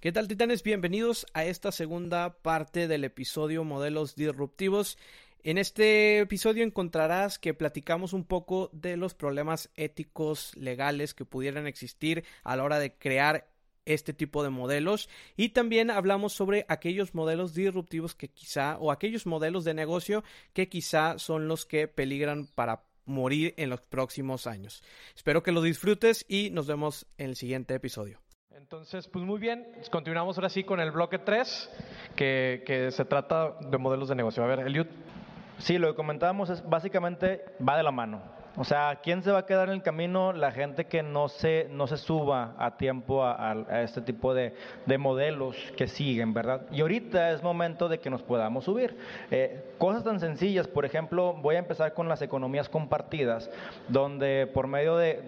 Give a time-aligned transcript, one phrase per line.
[0.00, 0.62] ¿Qué tal titanes?
[0.62, 4.96] Bienvenidos a esta segunda parte del episodio Modelos Disruptivos.
[5.42, 11.66] En este episodio encontrarás que platicamos un poco de los problemas éticos, legales que pudieran
[11.66, 13.50] existir a la hora de crear
[13.86, 19.26] este tipo de modelos y también hablamos sobre aquellos modelos disruptivos que quizá o aquellos
[19.26, 20.22] modelos de negocio
[20.52, 24.84] que quizá son los que peligran para morir en los próximos años.
[25.16, 28.20] Espero que lo disfrutes y nos vemos en el siguiente episodio.
[28.56, 31.70] Entonces, pues muy bien, continuamos ahora sí con el bloque 3,
[32.16, 34.42] que, que se trata de modelos de negocio.
[34.42, 34.86] A ver, Eliud.
[35.58, 38.37] Sí, lo que comentábamos es básicamente va de la mano.
[38.60, 40.32] O sea, ¿quién se va a quedar en el camino?
[40.32, 43.54] La gente que no se, no se suba a tiempo a,
[43.84, 44.52] este tipo de,
[44.84, 46.62] de, modelos que siguen, ¿verdad?
[46.72, 48.96] Y ahorita es momento de que nos podamos subir.
[49.30, 53.48] Eh, cosas tan sencillas, por ejemplo, voy a empezar con las economías compartidas,
[53.86, 55.22] donde por medio de,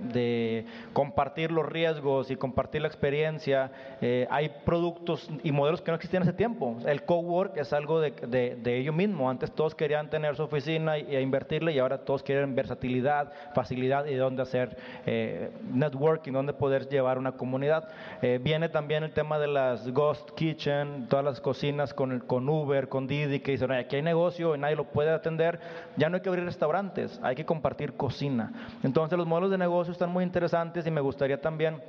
[0.00, 5.96] de, compartir los riesgos y compartir la experiencia, eh, hay productos y modelos que no
[5.96, 6.78] existían hace tiempo.
[6.86, 9.28] El cowork es algo de, ello mismo.
[9.28, 14.14] Antes todos querían tener su oficina e invertirle y ahora todos quieren versatilidad, facilidad y
[14.14, 17.88] dónde hacer eh, networking, dónde poder llevar una comunidad.
[18.22, 22.88] Eh, viene también el tema de las ghost kitchen, todas las cocinas con, con Uber,
[22.88, 25.60] con Didi, que dicen, aquí hay negocio y nadie lo puede atender,
[25.96, 28.52] ya no hay que abrir restaurantes, hay que compartir cocina.
[28.82, 31.80] Entonces los modelos de negocio están muy interesantes y me gustaría también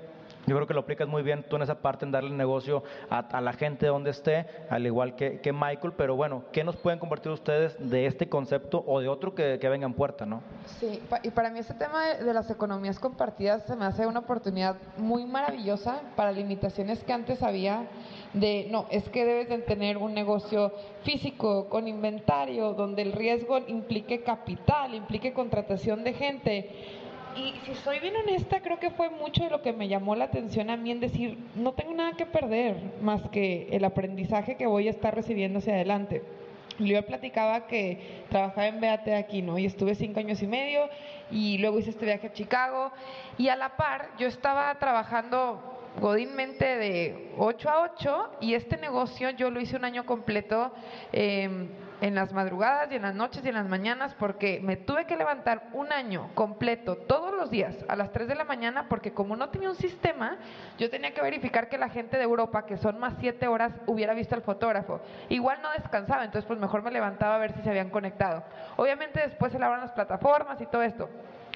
[0.47, 3.41] yo creo que lo aplicas muy bien tú en esa parte, en darle negocio a,
[3.41, 5.93] la gente donde esté, al igual que, Michael.
[5.97, 9.69] Pero bueno, ¿qué nos pueden compartir ustedes de este concepto o de otro que, que
[9.69, 10.41] venga en puerta, no?
[10.79, 14.75] Sí, y para mí este tema de, las economías compartidas se me hace una oportunidad
[14.97, 17.87] muy maravillosa para limitaciones que antes había
[18.33, 20.73] de, no, es que debes de tener un negocio
[21.03, 26.69] físico con inventario, donde el riesgo implique capital, implique contratación de gente
[27.35, 30.25] y si soy bien honesta, creo que fue mucho de lo que me llamó la
[30.25, 34.67] atención a mí en decir, no tengo nada que perder más que el aprendizaje que
[34.67, 36.23] voy a estar recibiendo hacia adelante.
[36.79, 39.57] Yo platicaba que trabajaba en BAT aquí, ¿no?
[39.57, 40.89] Y estuve cinco años y medio
[41.31, 42.91] y luego hice este viaje a Chicago
[43.37, 45.61] y a la par yo estaba trabajando
[46.01, 50.71] godínmente de 8 a 8 y este negocio yo lo hice un año completo.
[51.13, 51.67] Eh,
[52.01, 55.15] en las madrugadas y en las noches y en las mañanas porque me tuve que
[55.15, 59.35] levantar un año completo todos los días a las 3 de la mañana porque como
[59.35, 60.37] no tenía un sistema,
[60.77, 64.13] yo tenía que verificar que la gente de Europa, que son más 7 horas, hubiera
[64.13, 65.01] visto al fotógrafo.
[65.29, 68.43] Igual no descansaba, entonces pues mejor me levantaba a ver si se habían conectado.
[68.75, 71.09] Obviamente después se lavan las plataformas y todo esto.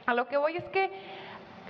[0.05, 0.89] A lo que voy es que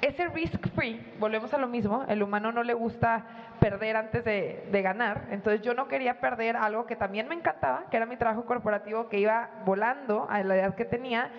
[0.01, 3.25] ese risk free, volvemos a lo mismo, el humano no le gusta
[3.59, 7.97] perder antes de, ganar, entonces yo no quería perder algo que también me encantaba, que
[7.97, 11.29] era mi trabajo corporativo que iba volando a la edad que tenía,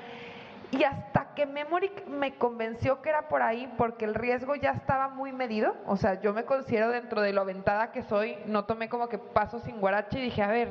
[0.73, 5.09] y hasta que Memory me convenció que era por ahí, porque el riesgo ya estaba
[5.09, 8.89] muy medido, o sea, yo me considero dentro de lo aventada que soy, no tomé
[8.89, 10.69] como que paso sin guarache y dije, a ver,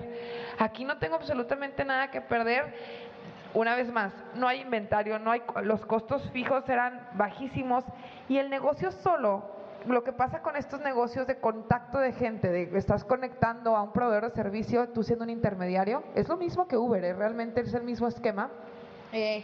[0.57, 3.08] aquí no tengo absolutamente nada que perder
[3.53, 7.83] una vez más, no hay inventario, no hay, los costos fijos eran bajísimos
[8.27, 9.43] y el negocio solo,
[9.85, 13.91] lo que pasa con estos negocios de contacto de gente, de estás conectando a un
[13.91, 17.13] proveedor de servicio, tú siendo un intermediario, es lo mismo que Uber, ¿eh?
[17.13, 18.49] realmente es el mismo esquema.
[19.11, 19.43] Eh,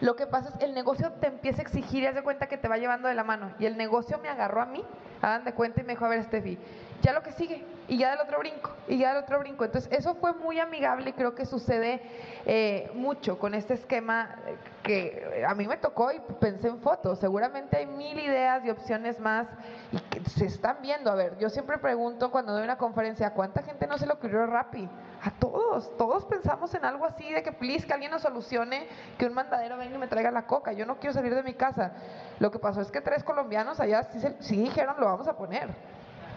[0.00, 2.58] lo que pasa es el negocio te empieza a exigir y haz de cuenta que
[2.58, 3.52] te va llevando de la mano.
[3.58, 4.84] Y el negocio me agarró a mí,
[5.22, 6.58] hagan de cuenta y me dijo, a ver, Steffi,
[7.02, 9.64] ya lo que sigue, y ya del otro brinco, y ya del otro brinco.
[9.64, 12.00] Entonces, eso fue muy amigable y creo que sucede
[12.44, 14.36] eh, mucho con este esquema
[14.82, 17.18] que a mí me tocó y pensé en fotos.
[17.18, 19.46] Seguramente hay mil ideas y opciones más
[19.92, 21.10] y que se están viendo.
[21.10, 24.46] A ver, yo siempre pregunto cuando doy una conferencia, ¿cuánta gente no se le ocurrió
[24.46, 24.88] Rappi?
[25.22, 28.86] A todos, todos pensamos en algo así de que, please, que alguien nos solucione,
[29.18, 30.72] que un mandadero venga y me traiga la coca.
[30.72, 31.92] Yo no quiero salir de mi casa.
[32.38, 35.95] Lo que pasó es que tres colombianos allá sí, sí dijeron, lo vamos a poner.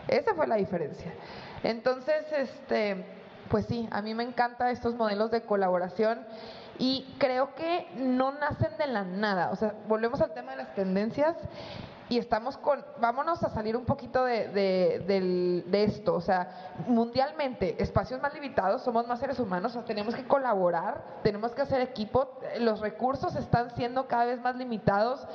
[0.10, 1.14] Esa fue la diferencia.
[1.64, 3.06] Entonces, este,
[3.50, 6.26] pues sí, a mí me encantan estos modelos de colaboración
[6.78, 9.52] y creo que no nacen de la nada.
[9.52, 11.36] O sea, volvemos al tema de las tendencias
[12.10, 18.20] y estamos con, vámonos a salir un poquito de, de, esto, o sea, mundialmente, espacios
[18.20, 23.36] más limitados, somos más seres humanos, tenemos que colaborar, tenemos que hacer equipo, los recursos
[23.36, 25.26] están siendo cada vez más limitados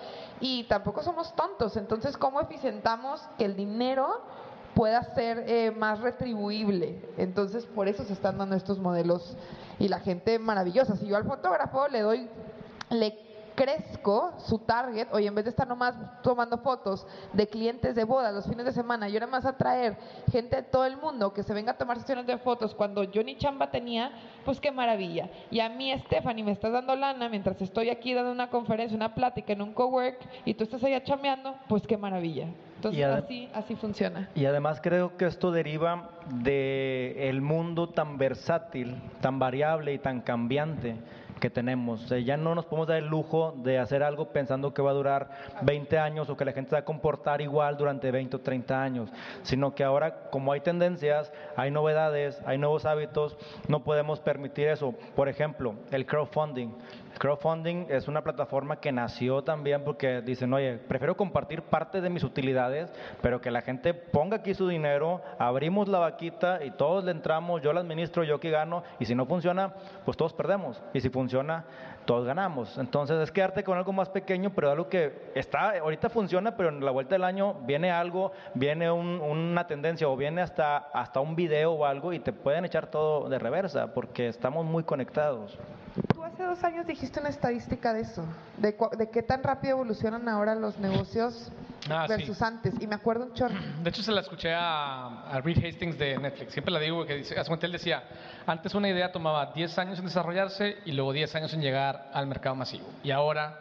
[0.40, 4.22] y tampoco somos tontos, entonces, ¿cómo eficientamos que el dinero
[4.74, 7.00] pueda ser eh, más retribuible.
[7.16, 9.36] Entonces, por eso se están dando estos modelos
[9.78, 10.96] y la gente maravillosa.
[10.96, 12.28] Si yo al fotógrafo le doy,
[12.90, 13.24] le
[13.54, 18.32] crezco su target, oye, en vez de estar nomás tomando fotos de clientes de boda
[18.32, 19.96] los fines de semana, yo era más atraer
[20.30, 23.22] gente de todo el mundo que se venga a tomar sesiones de fotos cuando yo
[23.22, 24.10] ni chamba tenía,
[24.44, 25.30] pues qué maravilla.
[25.50, 29.14] Y a mí, Stephanie, me estás dando lana mientras estoy aquí dando una conferencia, una
[29.14, 32.48] plática en un cowork y tú estás allá chambeando, pues qué maravilla.
[32.84, 34.28] Entonces así, así funciona.
[34.34, 36.10] Y además creo que esto deriva
[36.42, 40.96] de el mundo tan versátil, tan variable y tan cambiante
[41.40, 42.08] que tenemos.
[42.24, 45.30] ya no nos podemos dar el lujo de hacer algo pensando que va a durar
[45.60, 48.82] 20 años o que la gente se va a comportar igual durante 20 o 30
[48.82, 49.10] años,
[49.42, 53.36] sino que ahora como hay tendencias, hay novedades, hay nuevos hábitos,
[53.68, 54.94] no podemos permitir eso.
[55.14, 56.70] Por ejemplo, el crowdfunding.
[57.18, 62.24] Crowdfunding es una plataforma que nació también porque dicen, oye, prefiero compartir parte de mis
[62.24, 67.12] utilidades, pero que la gente ponga aquí su dinero, abrimos la vaquita y todos le
[67.12, 69.74] entramos, yo la administro, yo que gano, y si no funciona,
[70.04, 71.64] pues todos perdemos, y si funciona,
[72.04, 72.78] todos ganamos.
[72.78, 76.84] Entonces es quedarte con algo más pequeño, pero algo que está, ahorita funciona, pero en
[76.84, 81.72] la vuelta del año viene algo, viene una tendencia o viene hasta, hasta un video
[81.72, 85.58] o algo y te pueden echar todo de reversa porque estamos muy conectados.
[86.34, 88.24] Hace dos años dijiste una estadística de eso,
[88.56, 91.52] de, de qué tan rápido evolucionan ahora los negocios
[91.88, 93.54] ah, versus antes, y me acuerdo un chorro.
[93.84, 97.36] De hecho, se la escuché a, Reed Hastings de Netflix, siempre la digo, que dice,
[97.36, 98.02] él decía,
[98.48, 102.26] antes una idea tomaba 10 años en desarrollarse y luego 10 años en llegar al
[102.26, 103.60] mercado masivo, y ahora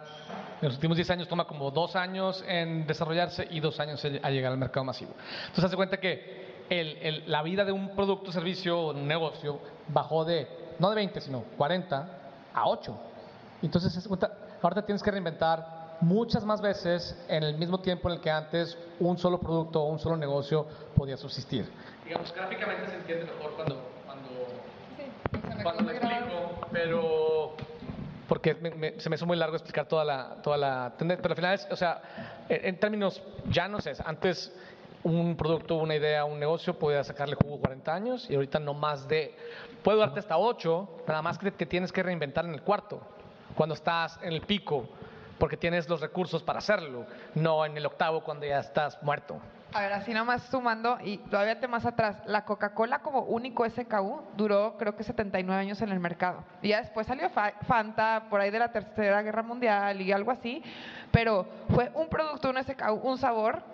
[0.59, 4.31] en los últimos 10 años toma como 2 años en desarrollarse y 2 años a
[4.31, 5.11] llegar al mercado masivo.
[5.41, 9.59] Entonces, hace cuenta que el, la vida de un producto, servicio o un negocio
[9.89, 10.47] bajó de,
[10.79, 12.21] no de 20, sino 40
[12.53, 12.95] a 8.
[13.61, 14.09] Entonces,
[14.61, 18.77] ahora tienes que reinventar muchas más veces en el mismo tiempo en el que antes
[18.99, 21.71] un solo producto o un solo negocio podía subsistir.
[22.03, 27.55] Digamos, gráficamente se entiende mejor cuando, cuando, cuando lo explico, pero
[28.27, 28.55] porque
[28.97, 31.67] se me hizo muy largo explicar toda la, toda la tendencia, pero al final es,
[31.71, 32.01] o sea,
[32.49, 34.51] en, en términos llanos es, antes
[35.03, 39.07] un producto, una idea, un negocio, podía sacarle jugo 40 años y ahorita no más
[39.07, 39.35] de,
[39.83, 43.01] puede darte hasta 8, nada más que, que tienes que reinventar en el cuarto,
[43.55, 44.87] cuando estás en el pico,
[45.37, 47.05] porque tienes los recursos para hacerlo,
[47.35, 49.39] no en el octavo cuando ya estás muerto.
[49.73, 54.21] A ver, así nomás sumando, y todavía te más atrás, la Coca-Cola como único SKU
[54.37, 56.43] duró creo que 79 años en el mercado.
[56.61, 60.63] Y ya después salió Fanta, por ahí de la Tercera Guerra Mundial y algo así,
[61.11, 63.72] pero fue un producto, un SKU, un sabor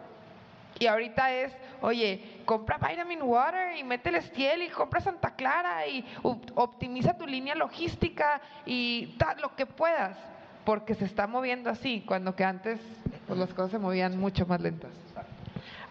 [0.79, 6.05] y ahorita es, oye, compra Vitamin Water y métele Stiel y compra Santa Clara y
[6.55, 10.17] optimiza tu línea logística y tal, lo que puedas,
[10.65, 12.79] porque se está moviendo así, cuando que antes
[13.27, 14.91] pues, las cosas se movían mucho más lentas.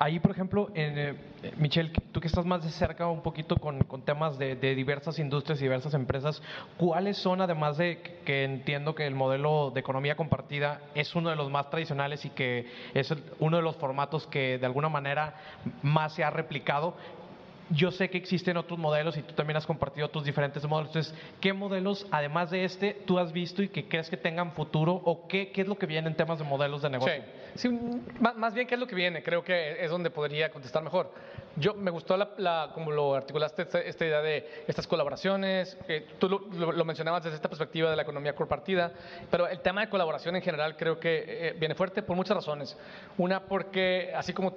[0.01, 1.15] Ahí, por ejemplo, en, eh,
[1.57, 5.65] Michelle, tú que estás más de cerca un poquito con, temas de, diversas industrias y
[5.65, 6.41] diversas empresas,
[6.77, 11.37] ¿cuáles son, además de que entiendo que el modelo de economía compartida es uno de
[11.37, 15.35] los más tradicionales y que es uno de los formatos que de alguna manera
[15.83, 16.95] más se ha replicado,
[17.71, 20.91] yo sé que existen otros modelos y tú también has compartido tus diferentes modelos.
[20.91, 24.93] Entonces, ¿qué modelos, además de este, tú has visto y que crees que tengan futuro
[25.05, 27.23] o qué, qué es lo que viene en temas de modelos de negocio?
[27.55, 27.69] Sí,
[28.21, 31.11] más bien qué es lo que viene, creo que es donde podría contestar mejor.
[31.57, 35.77] Yo me gustó la, como lo articulaste esta, idea de estas colaboraciones.
[36.21, 38.93] tú lo, mencionabas desde esta perspectiva de la economía compartida,
[39.29, 42.77] pero el tema de colaboración en general creo que eh, viene fuerte por muchas razones.
[43.17, 44.55] Una porque así como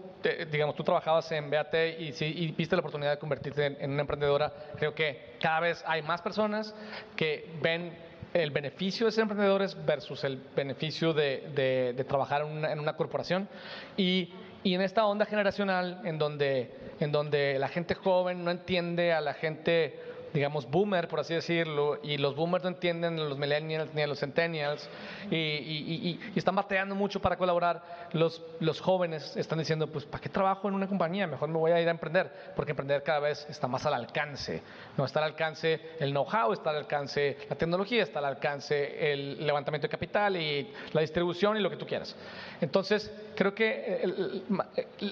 [0.51, 4.53] digamos tú trabajabas en BAT y, y, viste la oportunidad de convertirte en, una emprendedora,
[4.77, 6.75] creo que cada vez hay más personas
[7.15, 7.92] que ven
[8.33, 12.94] el beneficio de ser emprendedores versus el beneficio de, de, trabajar en una, en una
[12.94, 13.50] corporación.
[13.98, 14.31] Y
[14.63, 19.22] y en esta onda generacional en donde, en donde la gente joven no entiende a
[19.22, 20.00] la gente
[20.33, 24.07] digamos, boomer, por así decirlo, y los boomers no entienden a los millennials ni a
[24.07, 24.89] los centennials,
[25.29, 28.09] y, están bateando mucho para colaborar.
[28.13, 28.41] Los,
[28.81, 31.27] jóvenes están diciendo, pues, ¿para qué trabajo en una compañía?
[31.27, 34.61] Mejor me voy a ir a emprender, porque emprender cada vez está más al alcance.
[34.97, 39.45] No está al alcance el know-how, está al alcance la tecnología, está al alcance el
[39.45, 42.15] levantamiento de capital y la distribución y lo que tú quieras.
[42.61, 44.41] Entonces, creo que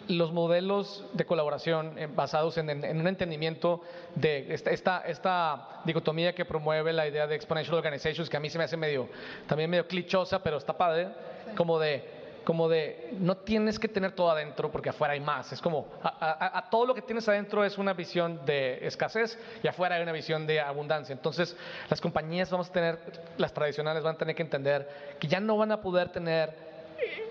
[0.07, 3.81] los modelos de colaboración eh, basados en, en, un entendimiento
[4.15, 8.49] de esta, esta esta dicotomía que promueve la idea de exponential organizations, que a mí
[8.49, 9.09] se me hace medio,
[9.47, 11.09] también medio clichosa, pero está padre,
[11.55, 15.51] como de como de no tienes que tener todo adentro porque afuera hay más.
[15.51, 19.97] Es como a, todo lo que tienes adentro es una visión de escasez y afuera
[19.97, 21.13] hay una visión de abundancia.
[21.13, 21.55] Entonces
[21.89, 22.97] las compañías vamos a tener,
[23.37, 26.55] las tradicionales van a tener que entender que ya no van a poder tener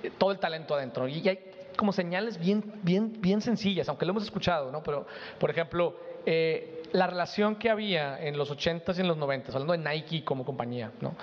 [0.04, 1.08] eh, todo el talento adentro.
[1.08, 1.40] Y hay
[1.76, 4.82] como señales bien, bien, bien sencillas, aunque lo hemos escuchado, ¿no?
[4.82, 5.06] Pero,
[5.38, 9.72] por ejemplo, eh, la relación que había en los 80s y en los 90s, hablando
[9.72, 11.14] de Nike como compañía, ¿no?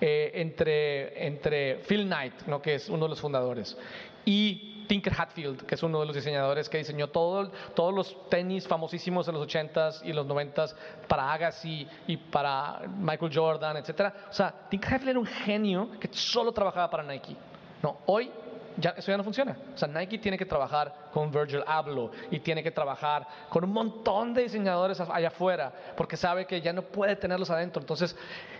[0.00, 2.60] Eh, entre, entre Phil Knight, ¿no?
[2.60, 3.76] que es uno de los fundadores,
[4.24, 8.66] y Tinker Hatfield, que es uno de los diseñadores que diseñó todo, todos los tenis
[8.68, 10.74] famosísimos en los 80s y los 90s
[11.08, 14.12] para Agassi y para Michael Jordan, etc.
[14.28, 17.36] O sea, Tinker Hatfield era un genio que solo trabajaba para Nike.
[17.82, 17.98] ¿no?
[18.06, 18.30] Hoy
[18.76, 19.56] ya, eso ya no funciona.
[19.74, 23.72] O sea, Nike tiene que trabajar con Virgil Abloh y tiene que trabajar con un
[23.72, 27.80] montón de diseñadores allá afuera porque sabe que ya no puede tenerlos adentro.
[27.80, 28.16] Entonces,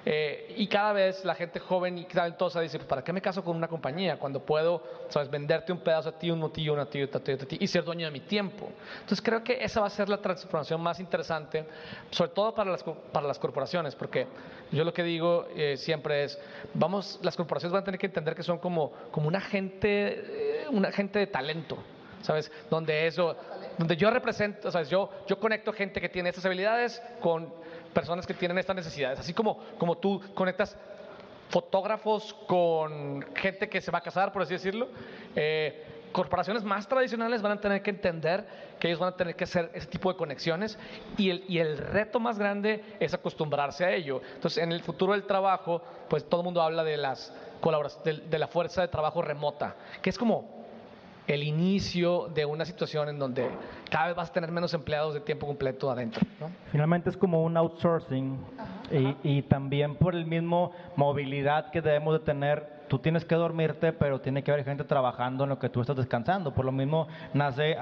[0.07, 3.57] eh, y cada vez la gente joven y talentosa dice, ¿para qué me caso con
[3.57, 7.19] una compañía cuando puedo, sabes, venderte un pedazo a ti, un motillo, una tío, a
[7.19, 8.71] ti y ser dueño de mi tiempo?
[9.01, 11.67] Entonces, creo que esa va a ser la transformación más interesante,
[12.11, 14.29] sobre todo para las, para las corporaciones, porque
[14.71, 16.39] yo lo que digo eh, siempre es,
[16.73, 20.69] vamos, las corporaciones van a tener que entender que son como, como un agente, eh,
[20.71, 21.79] un agente de talento,
[22.25, 22.51] ¿sabes?
[22.71, 23.37] Donde eso,
[23.79, 24.89] donde yo represento, ¿sabes?
[24.89, 27.53] Yo, yo conecto gente que tiene estas habilidades con
[27.93, 30.77] personas que tienen estas necesidades, así como, como tú conectas
[31.51, 34.89] fotógrafos con gente que se va a casar, por así decirlo.
[35.37, 38.47] Eh, corporaciones más tradicionales van a tener que entender
[38.79, 40.79] que ellos van a tener que hacer ese tipo de conexiones
[41.19, 44.23] y el, y el reto más grande es acostumbrarse a ello.
[44.35, 47.35] Entonces, en el futuro del trabajo, pues todo el mundo habla de, las
[48.05, 50.64] de, de la fuerza de trabajo remota, que es como
[51.27, 53.49] el inicio de una situación en donde
[53.91, 56.21] cada vez vas a tener menos empleados de tiempo completo adentro.
[56.71, 58.39] Finalmente es como un outsourcing
[58.91, 63.93] y, y, también por el mismo movilidad que debemos de tener tú tienes que dormirte,
[63.93, 66.55] pero tiene que haber gente trabajando en lo que tú estás descansando.
[66.55, 67.77] Por lo mismo nace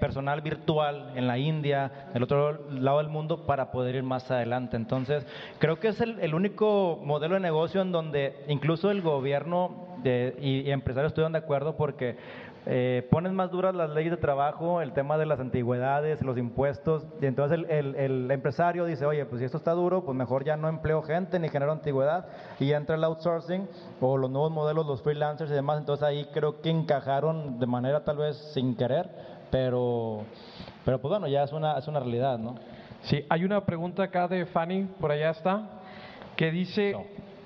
[0.00, 4.30] personal virtual en la India, en el otro lado del mundo, para poder ir más
[4.30, 4.76] adelante.
[4.76, 5.26] Entonces,
[5.58, 10.70] creo que es el, único modelo de negocio en donde incluso el gobierno y, y
[10.70, 12.16] empresarios estuvieron de acuerdo porque
[12.66, 17.04] eh, ponen más duras las leyes de trabajo, el tema de las antigüedades, los impuestos,
[17.20, 20.56] y entonces el, el, empresario dice, oye, pues si esto está duro, pues mejor ya
[20.56, 22.26] no empleo gente ni genero antigüedad,
[22.58, 23.68] y entra el outsourcing
[24.00, 28.02] o los nuevos modelos, los freelancers y demás, entonces ahí creo que encajaron de manera
[28.02, 29.10] tal vez sin querer,
[29.50, 30.22] pero,
[30.86, 32.54] pero pues bueno, ya es una, es una realidad, ¿no?
[33.02, 35.68] Sí, hay una pregunta acá de Fanny, por allá está,
[36.34, 36.96] que dice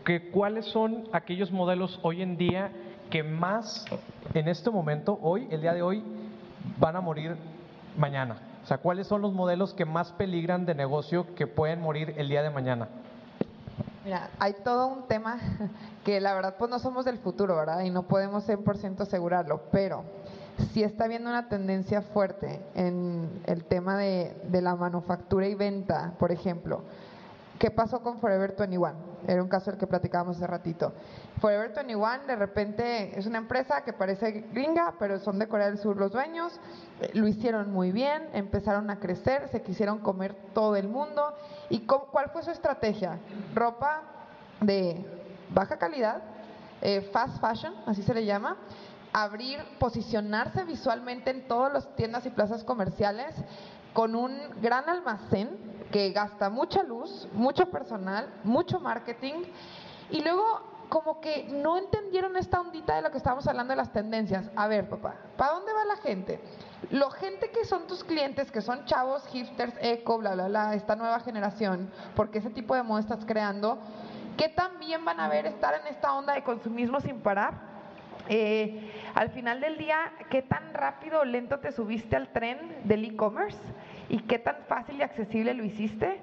[0.04, 2.70] que cuáles son aquellos modelos hoy en día
[3.08, 3.84] que más
[4.34, 6.02] en este momento, hoy, el día de hoy,
[6.78, 7.36] van a morir
[7.96, 8.36] mañana?
[8.62, 12.28] O sea, ¿cuáles son los modelos que más peligran de negocio que pueden morir el
[12.28, 12.88] día de mañana?
[14.04, 15.38] Mira, hay todo un tema
[16.04, 17.80] que la verdad pues no somos del futuro, ¿verdad?
[17.80, 20.04] Y no podemos 100% asegurarlo, pero
[20.72, 26.32] sí está habiendo una tendencia fuerte en el tema de, la manufactura y venta, por
[26.32, 26.82] ejemplo.
[27.58, 29.07] ¿Qué pasó con Forever 21?
[29.26, 30.92] Era un caso del que platicábamos hace ratito.
[31.40, 35.78] Forever 21 de repente es una empresa que parece gringa, pero son de Corea del
[35.78, 36.60] Sur los dueños.
[37.00, 41.34] Eh, lo hicieron muy bien, empezaron a crecer, se quisieron comer todo el mundo.
[41.70, 43.18] ¿Y cuál fue su estrategia?
[43.54, 44.02] Ropa
[44.60, 45.04] de
[45.50, 46.22] baja calidad,
[46.80, 48.56] eh, fast fashion, así se le llama,
[49.12, 53.34] abrir, posicionarse visualmente en todas las tiendas y plazas comerciales
[53.92, 55.48] con un gran almacén
[55.90, 59.44] que gasta mucha luz, mucho personal, mucho marketing
[60.10, 63.92] y luego como que no entendieron esta ondita de lo que estábamos hablando de las
[63.92, 64.50] tendencias.
[64.56, 66.40] A ver, papá, ¿para dónde va la gente?
[66.90, 70.96] Lo gente que son tus clientes, que son chavos, hipsters, eco, bla, bla, bla, esta
[70.96, 73.78] nueva generación, porque ese tipo de moda estás creando,
[74.36, 77.68] ¿qué también van a ver estar en esta onda de consumismo sin parar?
[78.30, 83.04] Eh, al final del día, ¿qué tan rápido o lento te subiste al tren del
[83.04, 83.58] e-commerce?
[84.08, 86.20] ¿Y qué tan fácil y accesible lo hiciste?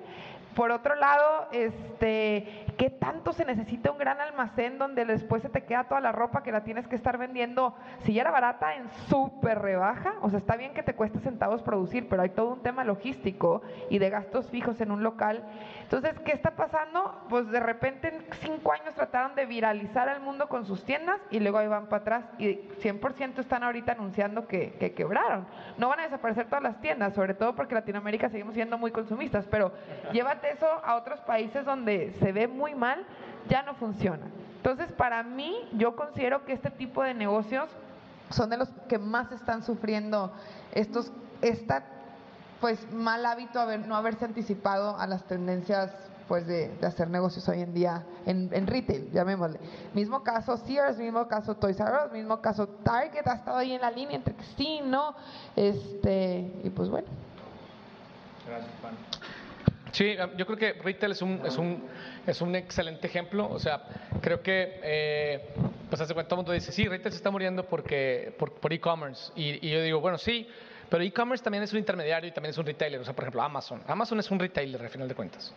[0.56, 5.66] Por otro lado, este, ¿qué tanto se necesita un gran almacén donde después se te
[5.66, 8.90] queda toda la ropa que la tienes que estar vendiendo, si ya era barata, en
[9.10, 10.14] súper rebaja?
[10.22, 13.64] O sea, está bien que te cueste centavos producir, pero hay todo un tema logístico
[13.90, 15.44] y de gastos fijos en un local.
[15.82, 17.26] Entonces, ¿qué está pasando?
[17.28, 21.42] Pues de repente en cinco años trataron de viralizar al mundo con sus tiendas y
[21.42, 25.46] luego ahí van para atrás y 100% están ahorita anunciando que, que quebraron.
[25.78, 29.46] No van a desaparecer todas las tiendas, sobre todo porque Latinoamérica seguimos siendo muy consumistas,
[29.48, 29.74] pero
[30.14, 33.06] llévate eso a otros países donde se ve muy mal,
[33.50, 34.26] ya no funciona.
[34.58, 37.70] Entonces, para mí, yo considero que este tipo de negocios
[38.30, 40.32] son de los que más están sufriendo
[40.74, 41.12] estos,
[41.42, 41.84] esta
[42.60, 45.92] pues mal hábito haber, no haberse anticipado a las tendencias
[46.28, 49.60] pues de, hacer negocios hoy en día en, retail, llamémosle.
[49.94, 53.82] Mismo caso Sears, mismo caso Toys R Us, mismo caso Target ha estado ahí en
[53.82, 55.16] la línea entre que sí, no,
[55.56, 57.08] este, y pues bueno.
[58.48, 58.96] Gracias, Juan.
[59.96, 61.82] Sí, yo creo que retail es un, es un,
[62.28, 63.50] es un excelente ejemplo.
[63.50, 63.82] O sea,
[64.22, 65.54] creo que, eh,
[65.90, 68.74] pues hace cuenta, todo el mundo dice, sí, retail se está muriendo porque, por, por
[68.74, 69.32] e-commerce.
[69.38, 70.50] Y, yo digo, bueno, sí,
[70.90, 73.00] pero e-commerce también es un intermediario y también es un retailer.
[73.00, 73.82] O sea, por ejemplo, Amazon.
[73.88, 75.54] Amazon es un retailer, al final de cuentas.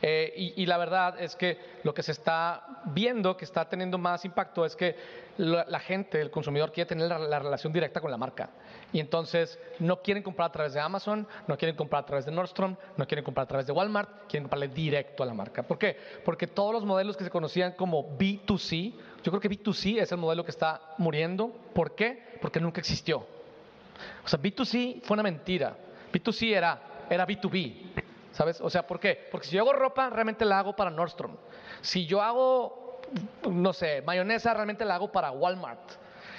[0.00, 4.24] Eh, y, la verdad es que lo que se está viendo, que está teniendo más
[4.24, 4.94] impacto, es que
[5.38, 8.50] la, gente, el consumidor, quiere tener la, relación directa con la marca.
[8.92, 12.32] Y entonces no quieren comprar a través de Amazon, no quieren comprar a través de
[12.32, 15.62] Nordstrom, no quieren comprar a través de Walmart, quieren comprarle directo a la marca.
[15.64, 15.96] ¿Por qué?
[16.24, 20.18] Porque todos los modelos que se conocían como B2C, yo creo que B2C es el
[20.18, 21.48] modelo que está muriendo.
[21.74, 22.22] ¿Por qué?
[22.40, 23.26] Porque nunca existió.
[24.24, 25.76] O sea, B2C fue una mentira.
[26.12, 28.07] B2C era, era B2B.
[28.38, 28.60] ¿Sabes?
[28.60, 29.26] O sea, ¿por qué?
[29.32, 31.36] Porque si yo hago ropa, realmente la hago para Nordstrom.
[31.80, 33.00] Si yo hago,
[33.50, 35.90] no sé, mayonesa, realmente la hago para Walmart.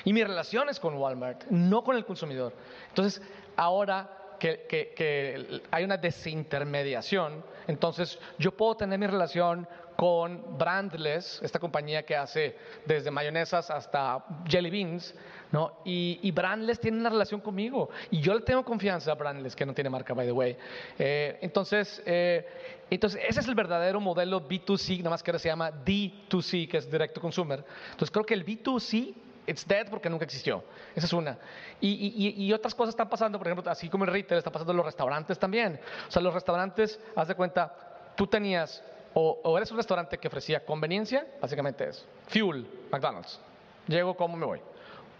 [0.05, 2.53] Y mi relación es con Walmart, no con el consumidor.
[2.87, 3.21] Entonces,
[3.57, 9.67] ahora que, que, hay una desintermediación, entonces yo puedo tener mi relación
[9.99, 15.13] con Brandless, esta compañía que hace desde mayonesas hasta jelly beans,
[15.51, 15.81] ¿no?
[15.83, 19.65] Y, y, Brandless tiene una relación conmigo y yo le tengo confianza a Brandless, que
[19.65, 20.55] no tiene marca, by the way.
[20.97, 22.47] Eh, entonces, eh,
[22.89, 26.77] entonces, ese es el verdadero modelo B2C, nada más que ahora se llama D2C, que
[26.77, 27.61] es Directo Consumer.
[27.91, 29.13] Entonces, creo que el B2C
[29.47, 30.63] It's dead porque nunca existió.
[30.95, 31.37] Esa es una.
[31.81, 34.85] Y, otras cosas están pasando, por ejemplo, así como el retail, está pasando en los
[34.85, 35.77] restaurantes también.
[36.07, 37.73] O sea, los restaurantes, haz de cuenta,
[38.15, 38.81] tú tenías
[39.13, 43.39] o, eres un restaurante que ofrecía conveniencia, básicamente es fuel, McDonald's.
[43.87, 44.61] Llego, como me voy.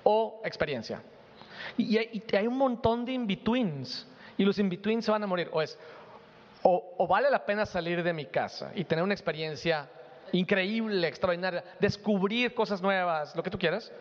[0.04, 1.02] O experiencia.
[1.78, 4.08] Y, hay un montón de in-betweens.
[4.38, 5.50] Y los in-betweens se van a morir.
[5.52, 5.78] O es,
[6.62, 9.90] o, vale la pena salir de mi casa y tener una experiencia
[10.32, 13.92] increíble, extraordinaria, descubrir cosas nuevas, lo que tú quieras.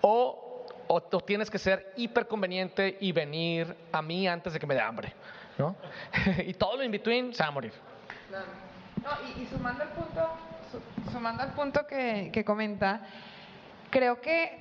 [0.00, 4.74] O, o, tienes que ser hiper conveniente y venir a mí antes de que me
[4.74, 5.14] dé hambre.
[5.56, 5.76] ¿no?
[6.46, 7.72] y todo lo in-between se va a morir.
[9.02, 10.28] No, y, sumando al punto,
[11.12, 13.00] sumando al punto que, que comenta,
[13.90, 14.60] creo que,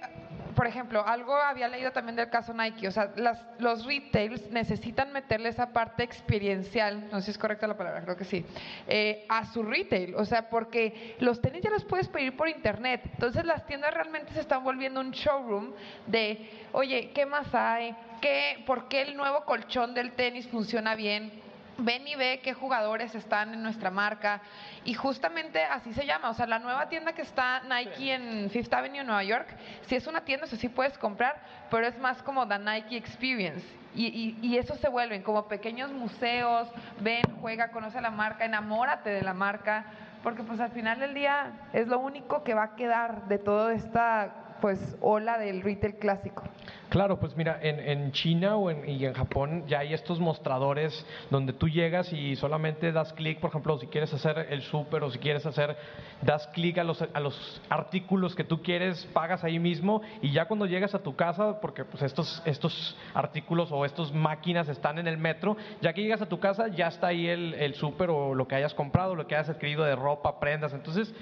[0.56, 5.12] por ejemplo, algo había leído también del caso Nike, o sea, las, los retails necesitan
[5.12, 8.46] meterle esa parte experiencial, no sé si es correcta la palabra, creo que sí,
[8.88, 13.02] eh, a su retail, o sea, porque los tenis ya los puedes pedir por internet,
[13.14, 15.74] entonces las tiendas realmente se están volviendo un showroom
[16.08, 17.96] de, oye, ¿qué más hay?
[18.22, 21.47] ¿Qué, ¿Por qué el nuevo colchón del tenis funciona bien?
[21.80, 24.42] Ven y ve qué jugadores están en nuestra marca.
[24.84, 26.30] Y justamente así se llama.
[26.30, 29.48] O sea, la nueva tienda que está Nike en Fifth Avenue, Nueva York,
[29.88, 33.66] si es una tienda, eso sí puedes comprar, pero es más como The Nike Experience.
[33.96, 36.70] Y, y, eso se vuelven como pequeños museos,
[37.00, 39.86] ven, juega, conoce la marca, enamórate de la marca,
[40.22, 43.74] porque pues al final del día es lo único que va a quedar de toda
[43.74, 46.44] esta pues ola del retail clásico.
[46.90, 51.52] Claro, pues mira, en, China o en, y en Japón ya hay estos mostradores donde
[51.52, 55.20] tú llegas y solamente das clic, por ejemplo, si quieres hacer el súper o si
[55.20, 55.76] quieres hacer,
[56.22, 60.46] das clic a los, a los artículos que tú quieres, pagas ahí mismo y ya
[60.46, 65.08] cuando llegas a tu casa, porque pues estos, estos artículos o estas máquinas están en
[65.08, 68.34] el metro, ya que llegas a tu casa ya está ahí el, el súper o
[68.34, 70.74] lo que hayas comprado, lo que hayas adquirido de ropa, prendas.
[70.74, 71.14] Entonces,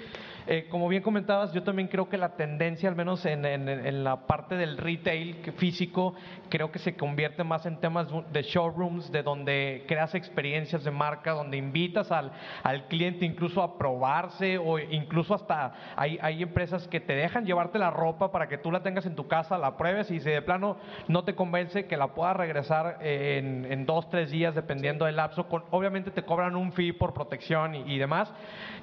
[0.46, 4.04] eh, como bien comentabas, yo también creo que la tendencia, al menos en, en, en
[4.04, 6.14] la parte del retail, físico,
[6.48, 11.32] creo que se convierte más en temas de showrooms, de donde creas experiencias de marca,
[11.32, 12.32] donde invitas al,
[12.62, 17.78] al cliente incluso a probarse o incluso hasta hay, hay empresas que te dejan llevarte
[17.78, 20.42] la ropa para que tú la tengas en tu casa, la pruebes y si de
[20.42, 20.76] plano
[21.08, 25.48] no te convence que la puedas regresar en, en dos, tres días dependiendo del lapso.
[25.48, 28.32] Con, obviamente te cobran un fee por protección y, demás,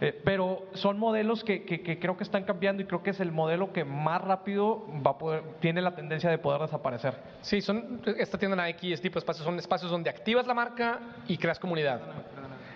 [0.01, 3.19] eh, pero son modelos que, que, que, creo que están cambiando y creo que es
[3.19, 7.15] el modelo que más rápido va a poder, tiene la tendencia de poder desaparecer.
[7.41, 10.53] Sí, son, esta tienda Nike y este tipo de espacios son espacios donde activas la
[10.53, 12.01] marca y creas comunidad.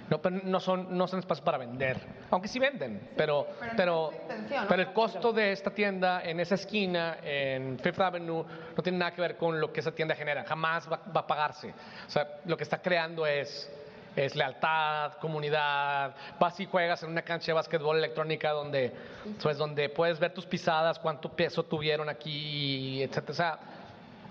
[0.09, 1.99] No, no, son, no son espacios para vender,
[2.31, 4.11] aunque sí venden, pero, pero,
[4.69, 9.11] pero, el costo de esta tienda en esa esquina, en Fifth Avenue, no tiene nada
[9.11, 11.73] que ver con lo que esa tienda genera, jamás va, va a pagarse.
[12.07, 13.69] O sea, lo que está creando es
[14.17, 16.15] es lealtad, comunidad.
[16.39, 18.91] Vas y juegas en una cancha de básquetbol electrónica donde,
[19.41, 23.31] pues, donde puedes ver tus pisadas, cuánto peso tuvieron aquí, etcétera.
[23.31, 23.59] O sea,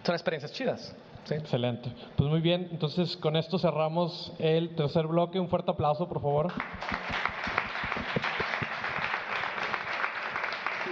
[0.04, 0.94] son experiencias chidas.
[1.30, 1.90] Excelente.
[2.16, 5.38] Pues muy bien, entonces con esto cerramos el tercer bloque.
[5.38, 6.52] Un fuerte aplauso, por favor.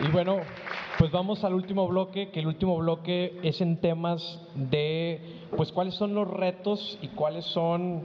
[0.00, 0.38] Y bueno,
[0.98, 5.94] pues vamos al último bloque, que el último bloque es en temas de, pues cuáles
[5.94, 8.04] son los retos y cuáles son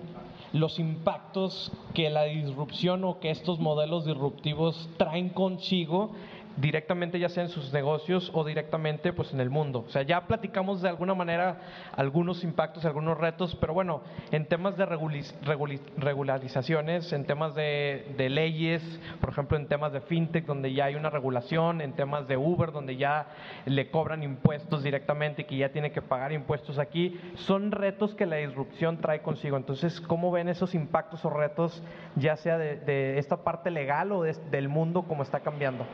[0.53, 6.11] los impactos que la disrupción o que estos modelos disruptivos traen consigo
[6.59, 9.85] directamente ya sea en sus negocios o directamente pues en el mundo.
[9.87, 11.61] O sea, ya platicamos de alguna manera
[11.95, 18.99] algunos impactos, algunos retos, pero bueno, en temas de regularizaciones, en temas de, de leyes,
[19.21, 22.71] por ejemplo, en temas de fintech donde ya hay una regulación, en temas de Uber
[22.71, 23.27] donde ya
[23.65, 28.25] le cobran impuestos directamente y que ya tiene que pagar impuestos aquí, son retos que
[28.25, 29.57] la disrupción trae consigo.
[29.57, 31.83] Entonces, ¿cómo ven esos impactos o retos,
[32.15, 35.85] ya sea de, esta parte legal o del mundo, como está cambiando?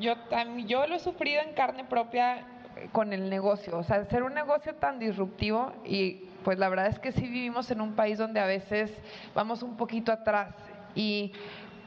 [0.00, 0.14] Yo,
[0.66, 2.38] yo lo he sufrido en carne propia
[2.76, 6.86] eh, con el negocio, o sea, ser un negocio tan disruptivo y pues la verdad
[6.86, 8.92] es que sí vivimos en un país donde a veces
[9.34, 10.54] vamos un poquito atrás
[10.94, 11.32] y,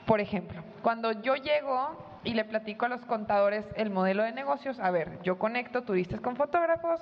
[0.06, 4.80] por ejemplo, cuando yo llego y le platico a los contadores el modelo de negocios,
[4.80, 7.00] a ver, yo conecto turistas con fotógrafos,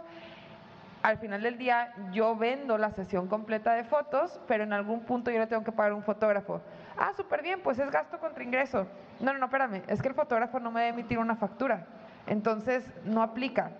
[1.03, 5.31] al final del día yo vendo la sesión completa de fotos, pero en algún punto
[5.31, 6.61] yo le tengo que pagar un fotógrafo.
[6.97, 8.87] Ah, súper bien, pues es gasto contra ingreso.
[9.19, 11.85] No, no, no, espérame, es que el fotógrafo no me debe emitir una factura,
[12.25, 13.71] entonces no aplica.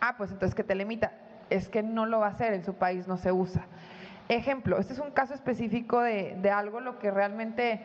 [0.00, 1.12] Ah, pues entonces que te limita.
[1.50, 3.66] Es que no lo va a hacer, en su país no se usa.
[4.28, 7.82] Ejemplo, este es un caso específico de, de algo lo que realmente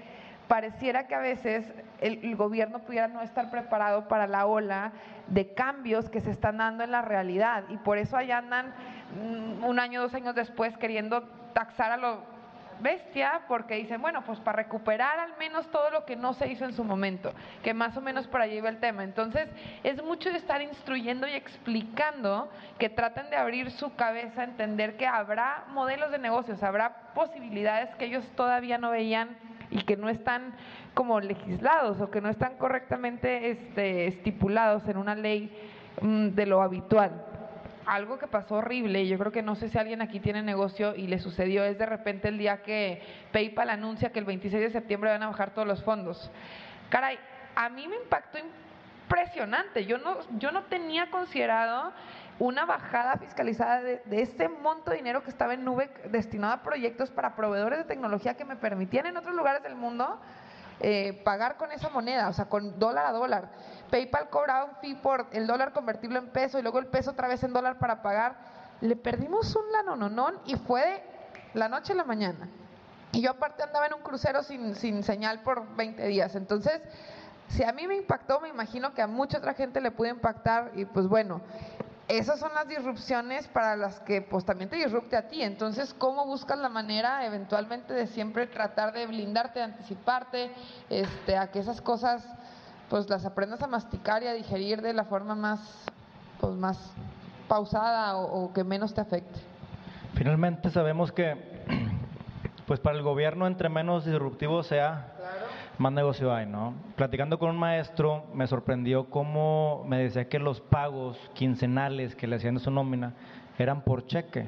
[0.47, 1.65] pareciera que a veces
[1.99, 4.93] el, gobierno pudiera no estar preparado para la ola
[5.27, 8.73] de cambios que se están dando en la realidad y por eso allá andan
[9.15, 12.37] mm, un año, dos años después queriendo taxar a lo
[12.81, 16.65] bestia porque dicen, bueno, pues para recuperar al menos todo lo que no se hizo
[16.65, 19.03] en su momento, que más o menos por allí va el tema.
[19.03, 19.49] Entonces,
[19.83, 25.07] es mucho de estar instruyendo y explicando que traten de abrir su cabeza, entender que
[25.07, 29.37] habrá modelos de negocios, habrá posibilidades que ellos todavía no veían
[29.69, 30.53] y que no están
[30.93, 35.51] como legislados o que no están correctamente este, estipulados en una ley
[36.01, 37.37] mm, de lo habitual.
[37.88, 40.93] Algo que pasó horrible, y yo creo que no sé si alguien aquí tiene negocio
[40.93, 44.69] y le sucedió, es de repente el día que PayPal anuncia que el 26 de
[44.71, 46.30] septiembre van a bajar todos los fondos.
[46.89, 47.17] Caray,
[47.56, 49.86] a mí me impactó impresionante.
[49.86, 51.93] Yo no, yo no tenía considerado
[52.39, 57.10] una bajada fiscalizada de, ese monto de dinero que estaba en nube destinado a proyectos
[57.10, 60.19] para proveedores de tecnología que me permitían en otros lugares del mundo
[60.80, 63.50] eh, pagar con esa moneda, o sea, con dólar a dólar.
[63.89, 67.28] PayPal cobraba un fee por el dólar convertirlo en peso y luego el peso otra
[67.28, 68.36] vez en dólar para pagar.
[68.82, 71.04] Le perdimos un lanononón y fue de
[71.54, 72.47] la noche a la mañana.
[73.12, 76.36] Y yo aparte andaba en un crucero sin, sin señal por 20 días.
[76.36, 76.82] Entonces,
[77.50, 80.71] si a mí me impactó, me imagino que a mucha otra gente le puede impactar
[80.76, 81.41] y pues bueno,
[82.08, 85.41] esas son las disrupciones para las que pues también te disrupte a ti.
[85.41, 90.52] Entonces, ¿cómo buscas la manera eventualmente de siempre tratar de blindarte, de anticiparte,
[90.89, 92.26] este, a que esas cosas
[92.89, 95.60] pues las aprendas a masticar y a digerir de la forma más,
[96.39, 96.93] pues, más
[97.47, 99.39] pausada o, que menos te afecte?
[100.15, 101.36] Finalmente sabemos que
[102.65, 105.13] pues para el gobierno entre menos disruptivo sea,
[105.78, 106.73] más negocio hay, ¿no?
[106.95, 112.38] Platicando con un maestro, me sorprendió cómo me decía que los pagos quincenales que le
[112.38, 113.13] hacían de su nómina
[113.60, 114.47] eran por cheque.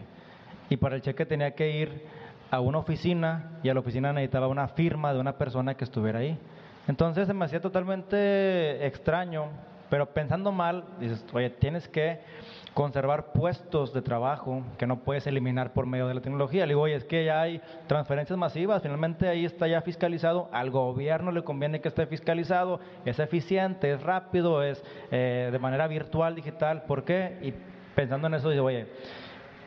[0.69, 2.05] Y para el cheque tenía que ir
[2.51, 6.19] a una oficina y a la oficina necesitaba una firma de una persona que estuviera
[6.19, 6.37] ahí.
[6.89, 9.49] Entonces se me hacía totalmente extraño,
[9.91, 12.19] pero pensando mal, dices, oye, tienes que
[12.73, 16.65] conservar puestos de trabajo que no puedes eliminar por medio de la tecnología.
[16.65, 20.71] Le digo, oye, es que ya hay transferencias masivas, finalmente ahí está ya fiscalizado, al
[20.71, 26.33] gobierno le conviene que esté fiscalizado, es eficiente, es rápido, es eh, de manera virtual,
[26.33, 27.37] digital, ¿por qué?
[27.43, 27.53] Y
[27.93, 28.87] pensando en eso, digo, oye,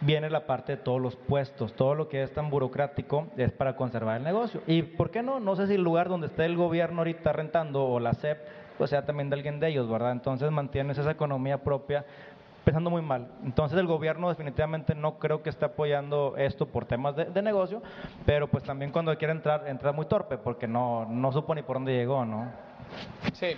[0.03, 3.77] viene la parte de todos los puestos, todo lo que es tan burocrático es para
[3.77, 4.61] conservar el negocio.
[4.67, 5.41] ¿Y por qué no?
[5.41, 8.39] No sé si el lugar donde esté el gobierno ahorita rentando o la SEP,
[8.79, 10.13] pues sea también de alguien de ellos, ¿verdad?
[10.13, 12.05] Entonces mantienes esa economía propia
[12.65, 13.29] pensando muy mal.
[13.45, 17.83] Entonces el gobierno definitivamente no creo que esté apoyando esto por temas de, negocio,
[18.27, 21.77] pero pues también cuando quiere entrar, entra muy torpe porque no, no supo ni por
[21.77, 22.51] dónde llegó, ¿no?
[23.35, 23.57] Sí.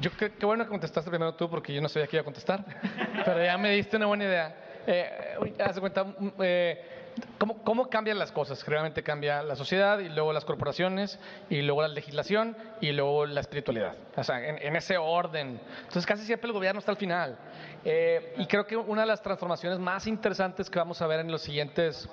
[0.00, 2.24] Yo qué, qué bueno que contestaste primero tú porque yo no sabía que iba a
[2.24, 2.64] contestar,
[3.24, 4.65] pero ya me diste una buena idea.
[4.86, 6.96] Eh, haz cuenta, mm, eh,
[7.38, 8.62] ¿Cómo, ¿Cómo, cambian las cosas?
[8.62, 11.18] Generalmente cambia la sociedad y luego las corporaciones
[11.48, 13.94] y luego la legislación y luego la espiritualidad.
[14.16, 15.58] O sea, en, ese orden.
[15.78, 17.38] Entonces casi siempre el gobierno está al final.
[17.84, 21.30] Eh, y creo que una de las transformaciones más interesantes que vamos a ver en
[21.30, 22.08] los siguientes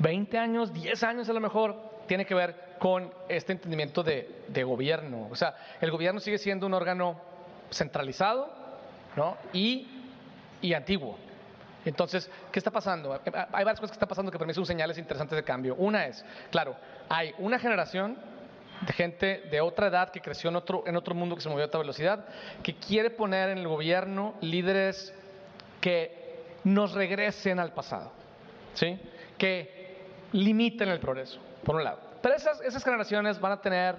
[0.00, 4.64] 20 años, 10 años a lo mejor, tiene que ver con este entendimiento de, de
[4.64, 5.28] gobierno.
[5.30, 7.18] O sea, el gobierno sigue siendo un órgano
[7.70, 8.50] centralizado
[9.16, 9.36] ¿no?
[9.52, 9.95] y,
[10.60, 11.18] y antiguo.
[11.84, 13.12] Entonces, ¿qué está pasando?
[13.12, 15.76] Hay varias cosas que están pasando que para mí son señales interesantes de cambio.
[15.76, 16.76] Una es, claro,
[17.08, 18.18] hay una generación
[18.80, 21.64] de gente de otra edad que creció en otro, en otro mundo que se movió
[21.64, 22.26] a otra velocidad,
[22.62, 25.14] que quiere poner en el gobierno líderes
[25.80, 28.10] que nos regresen al pasado,
[28.74, 28.98] ¿sí?
[29.38, 32.00] que limiten el progreso, por un lado.
[32.20, 33.96] Pero esas, esas generaciones van a tener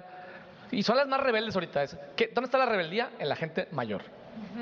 [0.70, 1.82] y son las más rebeldes ahorita.
[1.82, 3.10] Es, ¿qué, ¿Dónde está la rebeldía?
[3.18, 4.02] En la gente mayor,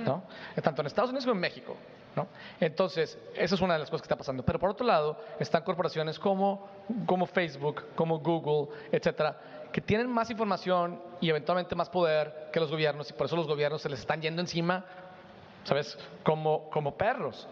[0.05, 0.23] ¿no?
[0.63, 1.77] Tanto en Estados Unidos como en México.
[2.15, 2.29] ¿No?
[2.59, 4.43] Entonces, eso es una de las cosas que está pasando.
[4.43, 6.67] Pero por otro lado, están corporaciones como,
[7.05, 9.37] como Facebook, como Google, etcétera,
[9.71, 13.47] que tienen más información y eventualmente más poder que los gobiernos, y por eso los
[13.47, 14.83] gobiernos se les están yendo encima,
[15.65, 15.99] ¿sabes?
[16.23, 17.47] Como, como perros.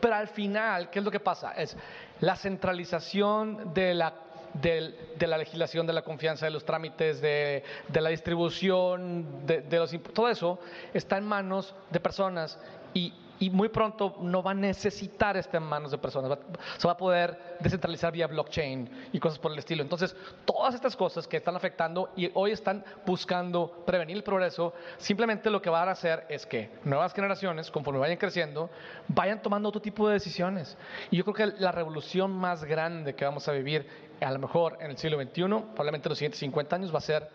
[0.00, 1.52] Pero al final, ¿qué es lo que pasa?
[1.52, 1.76] Es
[2.20, 4.14] la centralización de la
[4.54, 9.90] de, la legislación, de la confianza, de los trámites, de, la distribución, de, de los
[10.12, 10.58] todo eso
[10.94, 12.58] está en manos de personas
[12.94, 13.12] y,
[13.50, 16.38] muy pronto no va a necesitar estar en manos de personas,
[16.76, 19.82] se va a poder descentralizar vía blockchain y cosas por el estilo.
[19.82, 25.48] Entonces, todas estas cosas que están afectando y hoy están buscando prevenir el progreso, simplemente
[25.48, 28.68] lo que van a hacer es que nuevas generaciones, conforme vayan creciendo,
[29.08, 30.76] vayan tomando otro tipo de decisiones.
[31.10, 33.86] Y yo creo que la revolución más grande que vamos a vivir,
[34.20, 37.02] a lo mejor en el siglo XXI, probablemente en los siguientes 50 años, va a
[37.02, 37.28] ser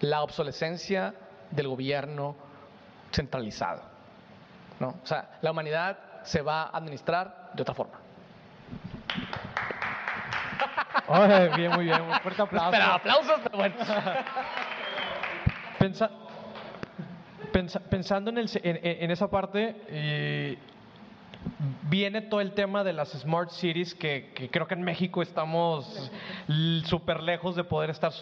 [0.00, 1.14] la obsolescencia
[1.50, 2.36] del gobierno
[3.12, 3.82] centralizado.
[4.80, 4.88] ¿no?
[5.02, 7.98] O sea, la humanidad se va a administrar de otra forma.
[11.56, 12.70] bien, muy bien, un fuerte aplauso.
[12.70, 13.74] Espera, aplausos, pero bueno.
[17.90, 20.58] pensando en, el, en, esa parte, eh,
[21.88, 26.10] viene todo el tema de las smart cities que, creo que en México estamos
[26.84, 28.12] súper lejos de poder estar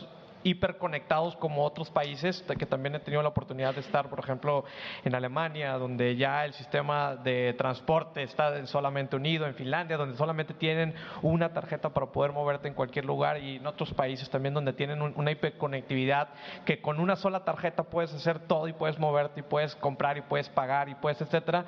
[0.45, 4.65] hiperconectados como otros países, que también he tenido la oportunidad de estar, por ejemplo,
[5.03, 10.53] en Alemania, donde ya el sistema de transporte está solamente unido, en Finlandia, donde solamente
[10.53, 14.75] tienen una tarjeta para poder moverte en cualquier lugar, y en otros países también donde
[14.75, 16.29] tienen una hiperconectividad,
[16.67, 20.21] que con una sola tarjeta puedes hacer todo y puedes moverte y puedes comprar y
[20.21, 21.65] puedes pagar y puedes, etcétera.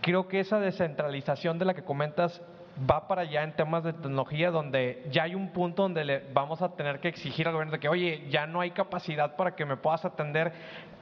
[0.00, 2.40] Creo que esa descentralización de la que comentas
[2.88, 6.62] va para allá en temas de tecnología donde ya hay un punto donde le vamos
[6.62, 9.66] a tener que exigir al gobierno de que, oye, ya no hay capacidad para que
[9.66, 10.52] me puedas atender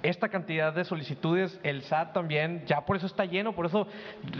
[0.02, 3.86] esta cantidad de solicitudes, el SAT también, ya por eso está lleno, por eso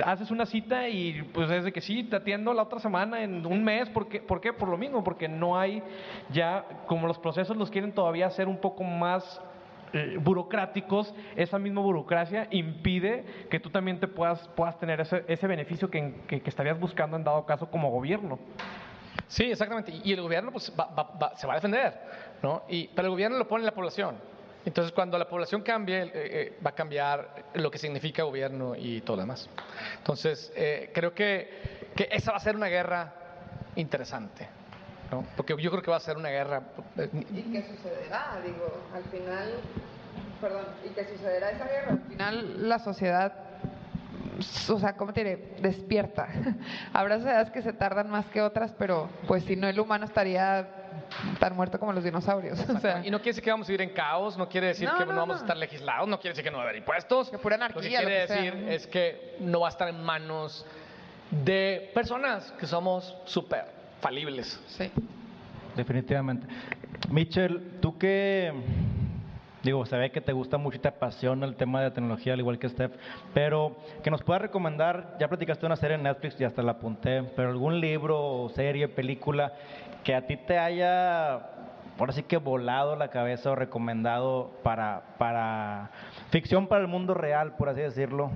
[0.05, 3.45] haces una cita y pues es de que sí, te atiendo la otra semana, en
[3.45, 4.21] un mes, ¿por qué?
[4.21, 4.53] ¿Por qué?
[4.53, 5.83] Por lo mismo, porque no hay
[6.31, 9.41] ya, como los procesos los quieren todavía hacer un poco más
[9.93, 15.47] eh, burocráticos, esa misma burocracia impide que tú también te puedas, puedas tener ese, ese
[15.47, 18.39] beneficio que, que, estarías buscando en dado caso como gobierno.
[19.27, 19.93] Sí, exactamente.
[20.05, 21.99] Y el gobierno pues, se va a defender,
[22.43, 22.63] ¿no?
[22.69, 24.17] Y, pero el gobierno lo pone en la población.
[24.65, 29.01] Entonces, cuando la población cambie, eh, eh, va a cambiar lo que significa gobierno y
[29.01, 29.49] todo lo demás.
[29.99, 30.53] Entonces,
[30.93, 33.15] creo que, que esa va a ser una guerra
[33.77, 34.58] interesante.
[35.11, 35.25] ¿No?
[35.37, 36.63] Porque yo creo que va a ser una guerra.
[36.97, 38.41] ¿Y qué sucederá?
[38.45, 39.55] Digo, al final,
[40.41, 41.93] perdón, ¿y qué sucederá esa guerra?
[41.93, 43.33] Al final la sociedad,
[44.69, 45.57] o sea, ¿cómo te diré?
[45.61, 46.29] Despierta.
[46.93, 50.69] Habrá sociedades que se tardan más que otras, pero pues si no el humano estaría
[51.39, 52.59] tan muerto como los dinosaurios.
[52.69, 54.89] O sea, y no quiere decir que vamos a vivir en caos, no quiere decir
[54.99, 57.31] que no, vamos a estar legislados, no quiere decir que no va a haber impuestos.
[57.31, 57.77] Que pura anarquía.
[57.77, 60.67] Lo que quiere decir es que no va a estar en manos
[61.31, 64.61] de personas que somos súper falibles.
[64.69, 64.91] Sí.
[65.77, 66.47] Definitivamente.
[67.09, 68.53] Mitchell, tú que,
[69.63, 72.41] digo, se ve que te gusta mucho y te apasiona el tema de tecnología, al
[72.41, 72.93] igual que Steph,
[73.33, 77.23] pero que nos puedas recomendar, ya platicaste una serie en Netflix y hasta la apunté,
[77.37, 79.53] pero algún libro, serie, película
[80.03, 81.35] que a ti te haya,
[81.99, 85.91] ahora sí que volado la cabeza o recomendado para, para
[86.31, 88.31] ficción para el mundo real, por así decirlo.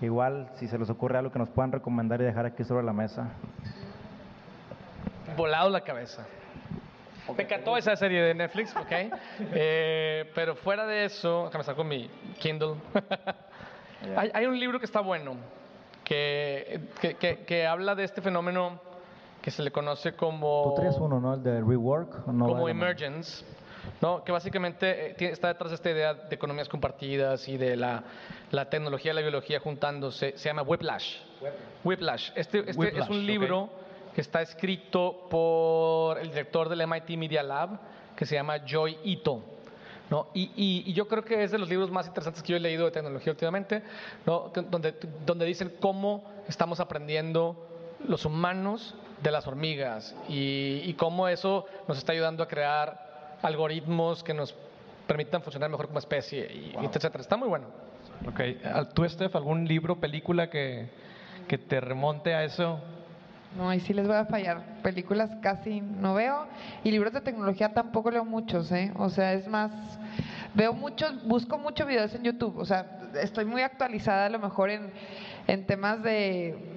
[0.00, 2.92] Igual, si se les ocurre algo que nos puedan recomendar y dejar aquí sobre la
[2.92, 3.30] mesa
[5.36, 6.26] volado la cabeza.
[7.36, 8.92] Me encantó esa serie de Netflix, ¿ok?
[9.54, 12.74] Eh, pero fuera de eso, déjame estar con mi Kindle.
[14.16, 15.36] hay, un libro que está bueno,
[16.04, 18.80] que, que, que, habla de este fenómeno
[19.40, 20.74] que se le conoce como...
[20.74, 21.34] Tú traes uno, ¿no?
[21.34, 22.24] El de Rework.
[22.24, 23.44] como Emergence.
[24.00, 24.24] ¿no?
[24.24, 28.02] que básicamente eh, está detrás de esta idea de economías compartidas y de la,
[28.50, 31.18] la tecnología y la biología juntándose, se llama Whiplash.
[31.84, 32.30] Whiplash.
[32.34, 33.83] Este, este es un libro
[34.14, 37.78] que está escrito por el director del MIT Media Lab,
[38.16, 39.42] que se llama Joy Ito.
[40.10, 40.28] ¿no?
[40.34, 40.50] Y,
[40.86, 42.90] y, yo creo que es de los libros más interesantes que yo he leído de
[42.90, 43.82] tecnología últimamente,
[44.26, 44.52] ¿no?
[44.70, 47.68] donde, donde dicen cómo estamos aprendiendo
[48.06, 54.22] los humanos de las hormigas y, y, cómo eso nos está ayudando a crear algoritmos
[54.22, 54.54] que nos
[55.06, 57.20] permitan funcionar mejor como especie, y, etcétera.
[57.20, 57.66] Está muy bueno.
[58.28, 58.40] Ok.
[58.94, 60.88] ¿Tú, Steph, algún libro, película que,
[61.48, 62.78] que te remonte a eso?
[63.56, 64.62] No, ahí sí les voy a fallar.
[64.82, 66.46] Películas casi no veo
[66.82, 68.92] y libros de tecnología tampoco leo muchos, ¿eh?
[68.96, 69.70] O sea, es más,
[70.54, 72.58] veo muchos, busco muchos videos en YouTube.
[72.58, 72.86] O sea,
[73.20, 74.90] estoy muy actualizada a lo mejor en,
[75.46, 76.74] en temas de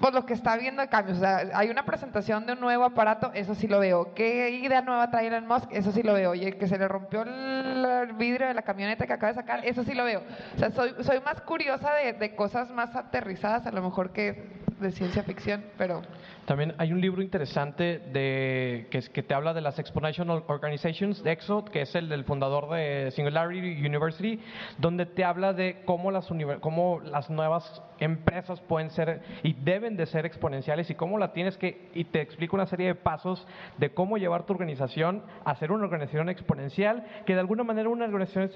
[0.00, 1.18] pues lo que está viendo de cambios.
[1.18, 4.14] O sea, hay una presentación de un nuevo aparato, eso sí lo veo.
[4.14, 5.72] ¿Qué idea nueva trae Elon Musk?
[5.72, 6.30] Eso sí lo veo.
[6.30, 9.84] Oye, que se le rompió el vidrio de la camioneta que acaba de sacar, eso
[9.84, 10.22] sí lo veo.
[10.56, 14.63] O sea, soy, soy más curiosa de, de cosas más aterrizadas a lo mejor que
[14.84, 16.02] de ciencia ficción, pero...
[16.44, 21.32] También hay un libro interesante de, que, que te habla de las Exponential Organizations de
[21.32, 24.38] EXO, que es el del fundador de Singularity University,
[24.78, 26.28] donde te habla de cómo las,
[26.60, 31.56] cómo las nuevas empresas pueden ser y deben de ser exponenciales y cómo la tienes
[31.56, 33.46] que, y te explica una serie de pasos
[33.78, 38.04] de cómo llevar tu organización a ser una organización exponencial, que de alguna manera una
[38.04, 38.50] organización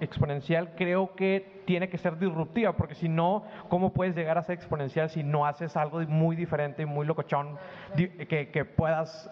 [0.00, 4.54] exponencial creo que tiene que ser disruptiva, porque si no, ¿cómo puedes llegar a ser
[4.54, 7.58] exponencial si no haces algo muy diferente y muy locochón
[7.96, 9.30] que, que puedas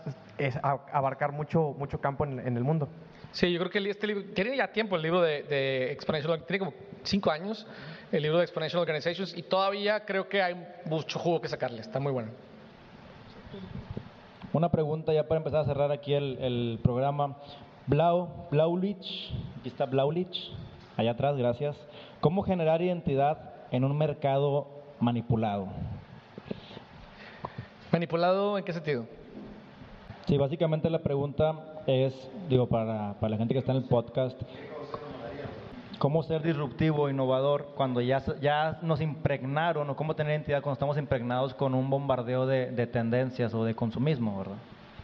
[0.93, 2.89] abarcar mucho, mucho campo en, el mundo?
[3.33, 6.59] Sí, yo creo que este libro, tiene ya tiempo el libro de, de Exponential, tiene
[6.59, 7.67] como cinco años
[8.13, 12.01] el libro de Exponential Organizations y todavía creo que hay mucho jugo que sacarle, está
[12.01, 12.31] muy bueno.
[14.53, 17.37] Una pregunta ya para empezar a cerrar aquí el, el programa.
[17.87, 20.53] Blau, Blaulich, aquí está Blaulich,
[20.97, 21.77] allá atrás, gracias.
[22.21, 24.69] ¿Cómo generar identidad en un mercado
[25.01, 25.69] manipulado?
[27.93, 29.07] ¿Manipulado en qué sentido?
[30.27, 32.15] Sí, básicamente la pregunta es,
[32.49, 34.41] digo, para, para la gente que está en el podcast,
[36.05, 40.99] ¿cómo ser disruptivo, innovador, cuando ya, ya nos impregnaron, o cómo tener identidad cuando estamos
[40.99, 44.57] impregnados con un bombardeo de, de tendencias o de consumismo, verdad?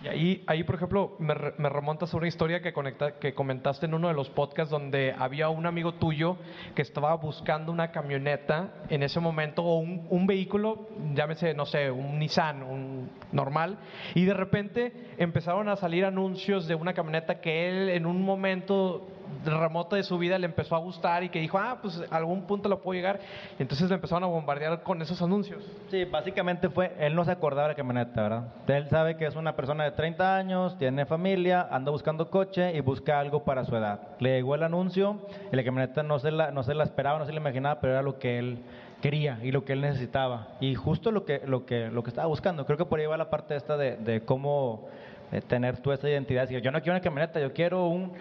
[0.04, 3.86] Y ahí, ahí por ejemplo, me, me remontas a una historia que, conecta, que comentaste
[3.86, 6.36] en uno de los podcasts donde había un amigo tuyo
[6.74, 11.90] que estaba buscando una camioneta en ese momento o un, un vehículo, llámese, no sé,
[11.90, 13.78] un Nissan, un normal,
[14.14, 19.06] y de repente empezaron a salir anuncios de una camioneta que él en un momento
[19.44, 22.68] remoto de su vida le empezó a gustar y que dijo, ah, pues algún punto
[22.68, 23.20] lo puedo llegar.
[23.58, 25.64] Entonces le empezaron a bombardear con esos anuncios.
[25.90, 28.44] Sí, básicamente fue, él no se acordaba de la camioneta, ¿verdad?
[28.66, 32.80] Él sabe que es una persona de 30 años, tiene familia, anda buscando coche y
[32.80, 34.00] busca algo para su edad.
[34.18, 35.18] Le llegó el anuncio
[35.52, 37.94] y la camioneta no se la, no se la esperaba, no se la imaginaba, pero
[37.94, 38.58] era lo que él
[39.00, 40.48] quería y lo que él necesitaba.
[40.60, 42.66] Y justo lo que, lo que, lo que estaba buscando.
[42.66, 44.88] Creo que por ahí va la parte esta de, de cómo
[45.32, 46.48] eh, tener tú esa identidad.
[46.48, 48.12] Yo no quiero una camioneta, yo quiero un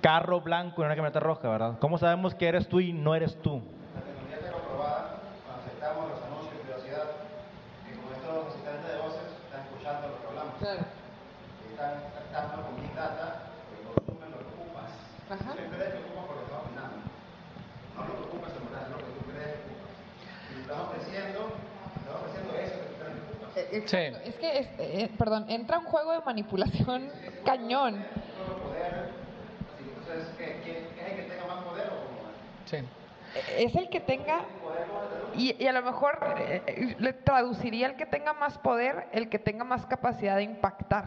[0.00, 1.78] carro blanco y una camioneta roja, ¿verdad?
[1.80, 3.62] ¿Cómo sabemos que eres tú y no eres tú?
[3.94, 5.18] La tecnología está comprobada,
[5.58, 7.06] aceptamos los anuncios de privacidad,
[7.86, 10.54] que con estos asistentes de voces están escuchando lo que hablamos.
[10.58, 10.80] Claro.
[11.70, 13.26] Están captando con Big Data,
[13.74, 14.90] el consumen lo que ocupas.
[15.30, 15.50] Ajá.
[15.54, 16.96] Tú crees que ocupas por lo que estás opinando.
[17.94, 19.94] No lo que ocupas en verdad, es lo que tú crees que ocupas.
[20.46, 21.40] Y lo estás ofreciendo,
[21.98, 23.50] estás ofreciendo eso que tú crees que ocupas.
[23.90, 24.02] Sí.
[24.30, 27.10] Es que, es, eh, perdón, entra un juego de manipulación
[27.44, 28.06] cañón.
[33.56, 34.40] Es el que tenga,
[35.36, 39.64] y, a lo mejor eh, le traduciría el que tenga más poder, el que tenga
[39.64, 41.04] más capacidad de impactar.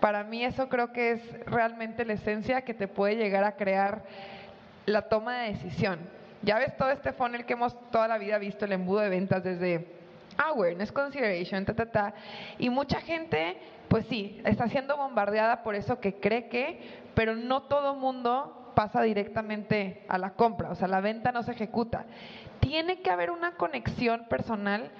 [0.00, 4.02] Para mí eso creo que es realmente la esencia que te puede llegar a crear
[4.86, 5.98] la toma de decisión.
[6.42, 9.42] Ya ves todo este funnel que hemos toda la vida visto, el embudo de ventas
[9.42, 9.86] desde
[10.36, 12.14] awareness, consideration, ta, ta, ta.
[12.58, 16.80] Y mucha gente, pues sí, está siendo bombardeada por eso que cree que,
[17.14, 21.50] pero no todo mundo pasa directamente a la compra, o sea, la venta no se
[21.50, 22.04] ejecuta.
[22.60, 24.92] Tiene que haber una conexión personal.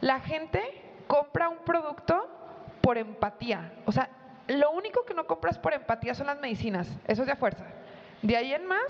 [0.00, 0.62] La gente
[1.06, 2.26] compra un producto
[2.80, 4.08] por empatía, o sea,
[4.48, 7.66] lo único que no compras por empatía son las medicinas, eso es de fuerza.
[8.22, 8.86] De ahí en más,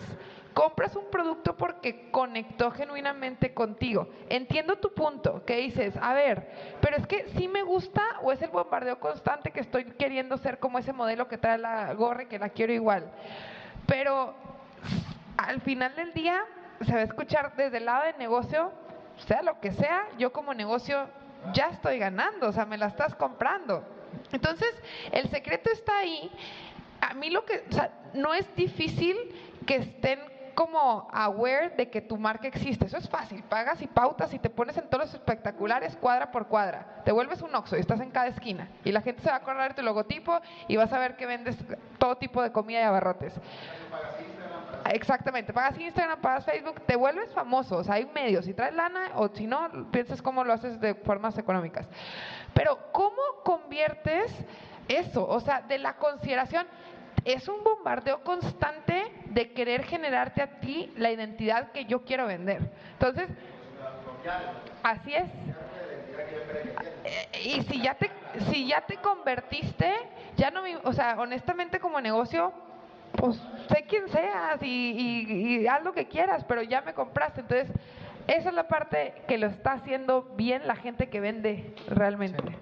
[0.53, 4.09] compras un producto porque conectó genuinamente contigo.
[4.29, 8.41] Entiendo tu punto, que dices, a ver, pero es que sí me gusta o es
[8.43, 12.27] el bombardeo constante que estoy queriendo ser como ese modelo que trae la gorra y
[12.27, 13.11] que la quiero igual.
[13.87, 14.35] Pero
[15.37, 16.43] al final del día
[16.81, 18.73] se va a escuchar desde el lado de negocio,
[19.27, 21.09] sea lo que sea, yo como negocio
[21.53, 23.85] ya estoy ganando, o sea, me la estás comprando.
[24.33, 24.71] Entonces,
[25.13, 26.31] el secreto está ahí.
[27.01, 29.17] A mí lo que, o sea, no es difícil
[29.67, 30.21] que estén
[30.55, 32.87] como aware de que tu marca existe.
[32.87, 33.43] Eso es fácil.
[33.43, 37.03] Pagas y pautas y te pones en todos los espectaculares cuadra por cuadra.
[37.05, 38.69] Te vuelves un Oxxo y estás en cada esquina.
[38.85, 41.27] Y la gente se va a acordar de tu logotipo y vas a ver que
[41.27, 41.57] vendes
[41.99, 43.35] todo tipo de comida y abarrotes.
[44.93, 49.13] Exactamente, pagas Instagram, pagas Facebook, te vuelves famoso, o sea, hay medios, si traes lana
[49.15, 51.87] o si no, piensas cómo lo haces de formas económicas.
[52.53, 54.31] Pero ¿cómo conviertes
[54.89, 55.27] eso?
[55.27, 56.67] O sea, de la consideración,
[57.25, 62.61] es un bombardeo constante de querer generarte a ti la identidad que yo quiero vender.
[62.93, 63.29] Entonces,
[64.83, 65.29] así es.
[67.45, 68.11] Y si ya te
[68.51, 69.93] si ya te convertiste,
[70.37, 72.53] ya no, o sea, honestamente como negocio,
[73.17, 77.43] pues sé quién seas y, y haz lo que quieras, pero ya me compraste.
[77.43, 77.69] Entonces,
[78.27, 82.57] esa es la parte que lo está haciendo bien la gente que vende realmente.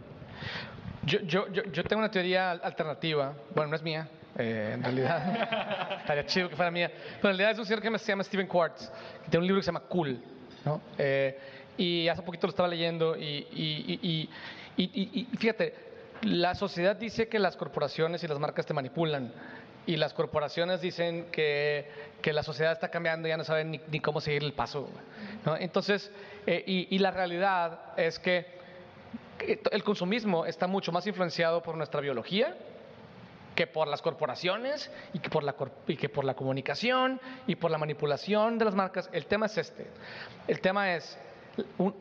[1.04, 5.96] Yo, yo, yo, yo tengo una teoría alternativa, bueno, no es mía, eh, en realidad.
[6.00, 6.90] Estaría chido que fuera mía.
[7.20, 8.90] Pero en realidad es un señor que se llama Steven Quartz,
[9.24, 10.18] que tiene un libro que se llama Cool.
[10.64, 10.80] ¿no?
[10.98, 11.38] Eh,
[11.76, 14.28] y hace poquito lo estaba leyendo y, y,
[14.76, 15.74] y, y, fíjate,
[16.22, 19.32] la sociedad dice que las corporaciones y las marcas te manipulan.
[19.84, 23.80] Y las corporaciones dicen que, que la sociedad está cambiando y ya no saben ni,
[23.90, 24.88] ni cómo seguir el paso.
[25.44, 25.56] ¿no?
[25.56, 26.12] Entonces,
[26.46, 28.46] eh, y, la realidad es que
[29.72, 32.56] el consumismo está mucho más influenciado por nuestra biología
[33.54, 35.54] que por las corporaciones y que por la,
[35.86, 39.08] y que por la comunicación y por la manipulación de las marcas.
[39.12, 39.86] El tema es este.
[40.46, 41.18] El tema es,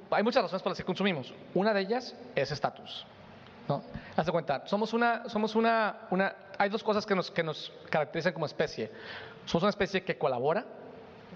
[0.10, 1.34] hay muchas razones por las que consumimos.
[1.54, 3.06] Una de ellas es estatus.
[3.68, 3.84] ¿no?
[4.16, 7.72] Haz de cuenta, somos una, somos una, una, hay dos cosas que nos, que nos
[7.90, 8.92] caracterizan como especie.
[9.46, 10.66] Somos una especie que colabora,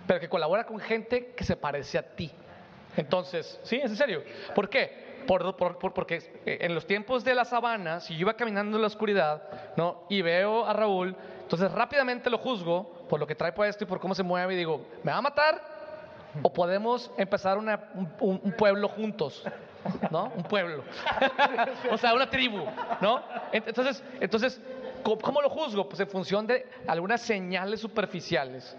[0.08, 2.32] pero que colabora con gente que se parece a ti.
[2.98, 4.24] Entonces, sí, es en serio.
[4.54, 5.05] ¿Por qué?
[5.26, 5.56] Por,
[5.94, 9.44] porque eh, en los tiempos de la sabana, si yo iba caminando en la oscuridad,
[9.76, 10.04] ¿no?
[10.10, 14.00] Y veo a Raúl, entonces rápidamente lo juzgo por lo que trae puesto y por
[14.00, 15.62] cómo se mueve y digo, ¿me va a matar?
[16.42, 19.44] ¿O podemos empezar una, un, pueblo juntos?
[20.10, 20.32] ¿No?
[20.36, 20.84] Un pueblo.
[21.92, 22.66] o sea, una tribu,
[23.02, 23.22] ¿no?
[23.52, 24.60] Entonces, entonces
[25.04, 25.88] ¿cómo lo juzgo?
[25.88, 28.76] Pues en función de algunas señales superficiales.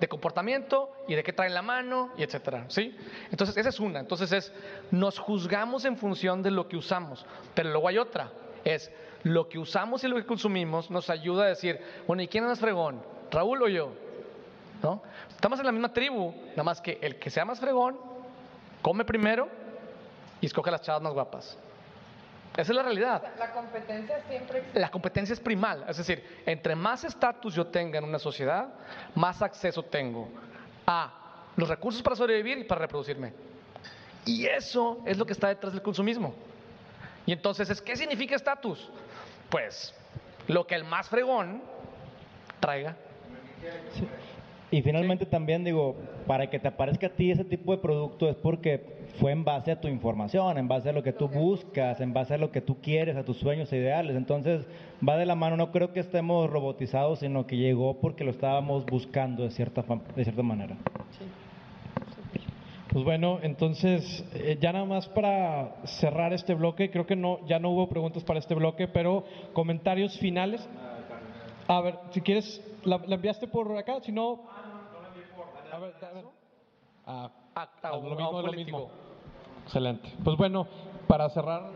[0.00, 2.96] De comportamiento y de qué traen la mano y etcétera, ¿sí?
[3.30, 4.00] Entonces, esa es una.
[4.00, 4.52] Entonces es,
[4.90, 7.26] nos juzgamos en función de lo que usamos.
[7.54, 8.30] Pero luego hay otra,
[8.64, 8.90] es
[9.22, 12.50] lo que usamos y lo que consumimos nos ayuda a decir, bueno, ¿y quién es
[12.50, 13.02] más fregón?
[13.30, 13.92] ¿Raúl o yo?
[14.82, 15.02] ¿No?
[15.28, 17.98] Estamos en la misma tribu, nada más que el que sea más fregón
[18.82, 19.48] come primero
[20.40, 21.58] y escoge las chavas más guapas.
[22.56, 23.22] Esa es la realidad.
[23.38, 24.80] La competencia siempre existe.
[24.80, 25.84] La competencia es primal.
[25.88, 28.68] Es decir, entre más estatus yo tenga en una sociedad,
[29.14, 30.28] más acceso tengo
[30.86, 33.32] a los recursos para sobrevivir y para reproducirme.
[34.24, 36.34] Y eso es lo que está detrás del consumismo.
[37.26, 38.90] Y entonces, ¿qué significa estatus?
[39.48, 39.94] Pues
[40.48, 41.62] lo que el más fregón
[42.58, 42.96] traiga.
[44.72, 45.96] Y finalmente también digo,
[46.26, 49.72] para que te aparezca a ti ese tipo de producto es porque fue en base
[49.72, 52.60] a tu información, en base a lo que tú buscas, en base a lo que
[52.60, 54.16] tú quieres, a tus sueños e ideales.
[54.16, 54.66] Entonces
[55.06, 58.86] va de la mano, no creo que estemos robotizados, sino que llegó porque lo estábamos
[58.86, 60.76] buscando de cierta, de cierta manera.
[62.92, 67.60] Pues bueno, entonces eh, ya nada más para cerrar este bloque, creo que no, ya
[67.60, 70.68] no hubo preguntas para este bloque, pero comentarios finales.
[71.68, 74.00] A ver, si quieres, ¿la, enviaste por acá?
[74.00, 74.40] Si no...
[75.72, 76.24] A ver, a ver.
[77.06, 77.30] Ah,
[77.92, 78.90] lo mismo, lo mismo.
[79.64, 80.12] Excelente.
[80.24, 80.66] Pues bueno,
[81.06, 81.70] para cerrar.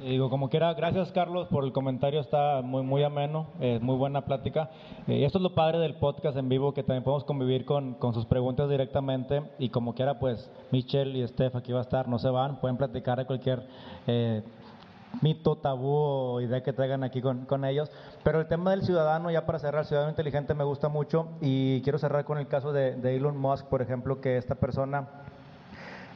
[0.00, 4.22] digo, como quiera, gracias Carlos por el comentario, está muy muy ameno, es muy buena
[4.24, 4.70] plática.
[5.06, 7.94] Eh, y esto es lo padre del podcast en vivo, que también podemos convivir con,
[7.94, 9.42] con sus preguntas directamente.
[9.58, 12.76] Y como quiera, pues Michelle y Steph aquí va a estar, no se van, pueden
[12.76, 13.66] platicar de cualquier
[14.06, 14.42] eh,
[15.20, 17.90] mito, tabú o idea que traigan aquí con, con, ellos.
[18.22, 21.98] Pero el tema del ciudadano, ya para cerrar, ciudadano inteligente me gusta mucho y quiero
[21.98, 25.08] cerrar con el caso de, de Elon Musk, por ejemplo, que esta persona,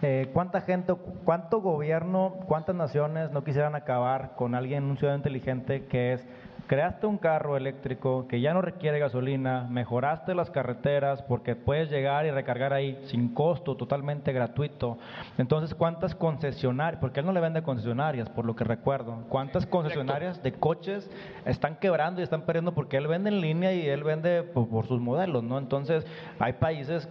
[0.03, 5.86] eh, ¿cuánta gente, cuánto gobierno, cuántas naciones no quisieran acabar con alguien, un ciudadano inteligente
[5.86, 6.26] que es
[6.66, 12.26] creaste un carro eléctrico que ya no requiere gasolina, mejoraste las carreteras porque puedes llegar
[12.26, 14.98] y recargar ahí sin costo, totalmente gratuito.
[15.38, 17.00] Entonces, ¿cuántas concesionarias?
[17.00, 19.24] Porque él no le vende concesionarias, por lo que recuerdo.
[19.28, 21.10] ¿Cuántas concesionarias de coches
[21.44, 25.00] están quebrando y están perdiendo porque él vende en línea y él vende por, sus
[25.00, 25.58] modelos, ¿no?
[25.58, 26.06] Entonces,
[26.38, 27.08] hay países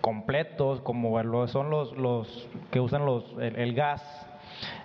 [0.00, 1.18] completos como
[1.48, 4.27] son los, los que usan los, el gas eh,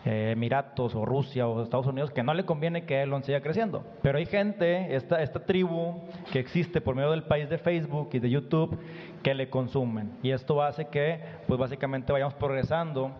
[0.06, 3.84] Emiratos o Rusia o Estados Unidos, que no le conviene que Elon siga creciendo.
[4.01, 6.01] Pero hay gente, esta, esta tribu
[6.32, 8.78] que existe por medio del país de Facebook y de YouTube,
[9.22, 10.12] que le consumen.
[10.22, 13.12] Y esto hace que, pues básicamente vayamos progresando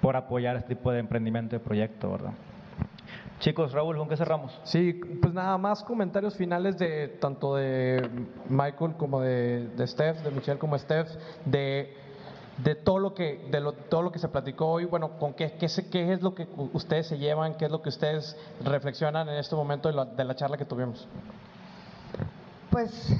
[0.00, 2.32] por apoyar este tipo de emprendimiento, de proyecto, ¿verdad?
[3.40, 4.60] Chicos, Raúl, ¿con qué cerramos?
[4.64, 8.06] Sí, pues nada más comentarios finales de tanto de
[8.50, 11.08] Michael como de, de Steph, de Michelle como Steph,
[11.46, 11.90] de
[12.62, 15.52] de todo lo que de lo, todo lo que se platicó hoy, bueno, con qué,
[15.52, 19.36] qué, qué, es lo que ustedes se llevan, qué es lo que ustedes reflexionan en
[19.36, 21.06] este momento de la, de la charla que tuvimos.
[22.70, 23.12] Pues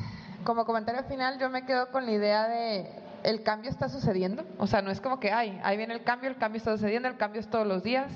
[0.44, 2.90] como comentario final yo me quedo con la idea de
[3.22, 6.30] el cambio está sucediendo, o sea, no es como que, ay, ahí viene el cambio,
[6.30, 8.10] el cambio está sucediendo, el cambio es todos los días.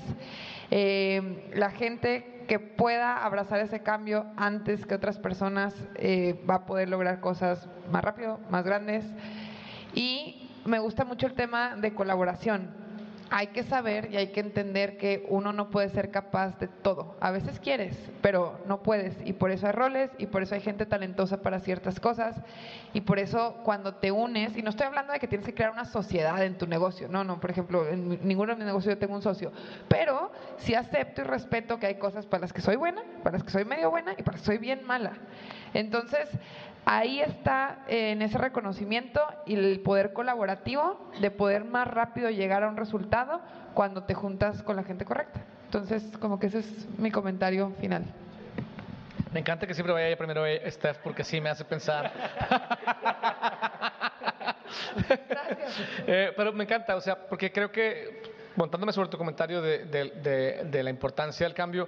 [0.71, 6.65] Eh, la gente que pueda abrazar ese cambio antes que otras personas eh, va a
[6.65, 9.05] poder lograr cosas más rápido, más grandes.
[9.93, 12.83] Y me gusta mucho el tema de colaboración.
[13.31, 17.15] hay que saber y hay que entender que uno no puede ser capaz de todo.
[17.19, 19.17] A veces quieres, pero no puedes.
[19.25, 22.35] Y por eso hay roles y por eso hay gente talentosa para ciertas cosas.
[22.93, 25.71] Y por eso cuando te unes, y no estoy hablando de que tienes que crear
[25.71, 28.99] una sociedad en tu negocio, no, no, por ejemplo, en ninguno de mis negocios yo
[28.99, 29.51] tengo un socio,
[29.87, 33.43] pero sí acepto y respeto que hay cosas para las que soy buena, para las
[33.43, 35.13] que soy medio buena y para las que soy bien mala.
[35.73, 36.29] Entonces,
[36.85, 42.63] ahí está eh, en ese reconocimiento y el poder colaborativo de poder más rápido llegar
[42.63, 43.41] a un resultado
[43.73, 45.41] cuando te juntas con la gente correcta.
[45.65, 48.05] Entonces, como que ese es mi comentario final.
[49.33, 52.11] Me encanta que siempre vaya primero eh, Steph porque sí me hace pensar.
[55.27, 55.65] Gracias.
[56.07, 58.21] Eh, pero me encanta, o sea, porque creo que,
[58.55, 61.87] montándome sobre tu comentario de, de la importancia del cambio,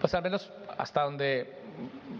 [0.00, 1.63] pues al menos hasta donde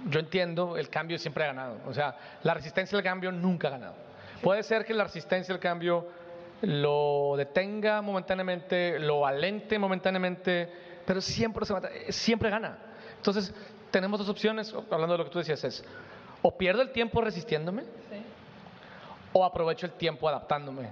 [0.09, 1.78] yo entiendo, el cambio siempre ha ganado.
[1.86, 3.94] O sea, la resistencia al cambio nunca ha ganado.
[4.42, 6.07] Puede ser que la resistencia al cambio
[6.62, 10.70] lo detenga momentáneamente, lo alente momentáneamente,
[11.07, 11.64] pero siempre,
[12.11, 12.78] siempre gana.
[13.16, 13.55] Entonces,
[13.90, 15.84] tenemos dos opciones, hablando de lo que tú decías, es
[16.42, 17.84] o pierdo el tiempo resistiéndome
[19.32, 20.90] o aprovecho el tiempo adaptándome.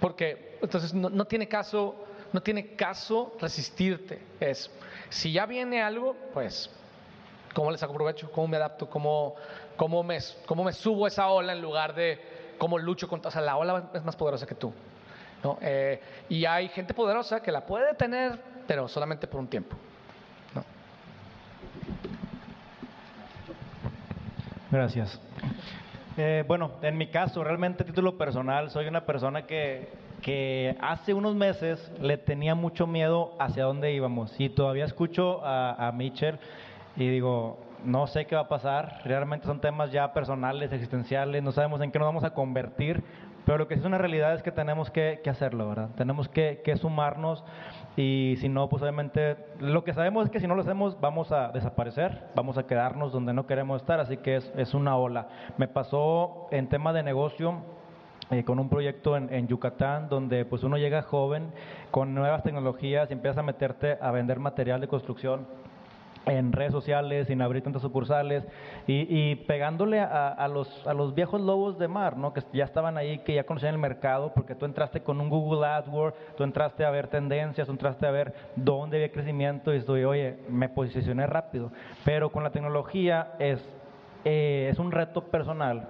[0.00, 1.96] Porque entonces no, no, tiene caso,
[2.32, 4.20] no tiene caso resistirte.
[4.38, 4.70] Es
[5.08, 6.70] si ya viene algo, pues
[7.56, 8.30] ¿Cómo les saco provecho?
[8.32, 8.86] ¿Cómo me adapto?
[8.90, 9.34] ¿Cómo,
[9.76, 12.20] cómo, me, ¿Cómo me subo a esa ola en lugar de
[12.58, 13.30] cómo lucho contra...
[13.30, 14.74] O sea, la ola es más poderosa que tú.
[15.42, 15.56] ¿no?
[15.62, 15.98] Eh,
[16.28, 19.74] y hay gente poderosa que la puede detener, pero solamente por un tiempo.
[20.54, 20.64] ¿no?
[24.70, 25.18] Gracias.
[26.18, 31.34] Eh, bueno, en mi caso, realmente título personal, soy una persona que, que hace unos
[31.34, 34.38] meses le tenía mucho miedo hacia dónde íbamos.
[34.38, 36.38] Y todavía escucho a, a Mitchell
[36.96, 41.52] y digo, no sé qué va a pasar, realmente son temas ya personales, existenciales, no
[41.52, 43.04] sabemos en qué nos vamos a convertir,
[43.44, 45.90] pero lo que es una realidad es que tenemos que, hacerlo, ¿verdad?
[45.96, 47.44] Tenemos que, sumarnos.
[47.96, 51.30] Y si no, pues obviamente lo que sabemos es que si no lo hacemos vamos
[51.30, 55.28] a desaparecer, vamos a quedarnos donde no queremos estar, así que es, una ola.
[55.58, 57.62] Me pasó en tema de negocio,
[58.32, 61.52] eh, con un proyecto en, en, Yucatán donde pues uno llega joven
[61.92, 65.46] con nuevas tecnologías y empieza a meterte a vender material de construcción
[66.26, 68.44] en redes sociales, sin abrir tantas sucursales
[68.86, 72.32] y, pegándole a, los, a los viejos lobos de mar, ¿no?
[72.32, 75.66] que ya estaban ahí, que ya conocían el mercado, porque tú entraste con un Google
[75.66, 80.38] AdWords, tú entraste a ver tendencias, entraste a ver dónde había crecimiento y estoy, oye,
[80.48, 81.70] me posicioné rápido.
[82.04, 83.64] Pero con la tecnología es,
[84.24, 85.88] eh, es un reto personal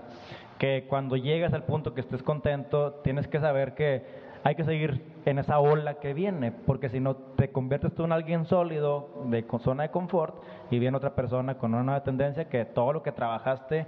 [0.59, 5.03] que cuando llegas al punto que estés contento, tienes que saber que hay que seguir
[5.25, 9.45] en esa ola que viene, porque si no te conviertes tú en alguien sólido, de
[9.59, 10.37] zona de confort,
[10.71, 13.87] y viene otra persona con una nueva tendencia que todo lo que trabajaste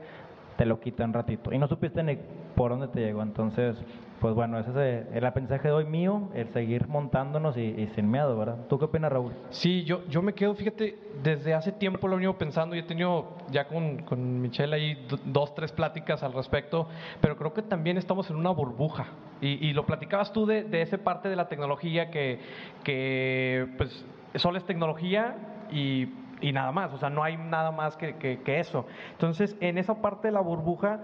[0.56, 1.52] te lo quita un ratito.
[1.52, 2.18] Y no supiste ni
[2.56, 3.22] por dónde te llegó.
[3.22, 3.76] Entonces,
[4.20, 8.36] pues bueno, ese es el aprendizaje de hoy mío, el seguir montándonos y, sin miedo,
[8.36, 8.56] ¿verdad?
[8.68, 9.30] ¿Tú qué opinas, Raúl?
[9.50, 12.82] Sí, yo, yo me quedo, fíjate, desde hace tiempo lo he venido pensando y he
[12.82, 16.88] tenido ya con, con Michelle ahí dos, tres pláticas al respecto,
[17.20, 19.06] pero creo que también estamos en una burbuja.
[19.40, 22.40] Y, lo platicabas tú de, de esa parte de la tecnología que,
[22.82, 25.36] que pues, solo es tecnología
[25.70, 26.08] y
[26.40, 28.86] y nada más, o sea, no hay nada más que, que, eso.
[29.12, 31.00] Entonces, en esa parte de la burbuja,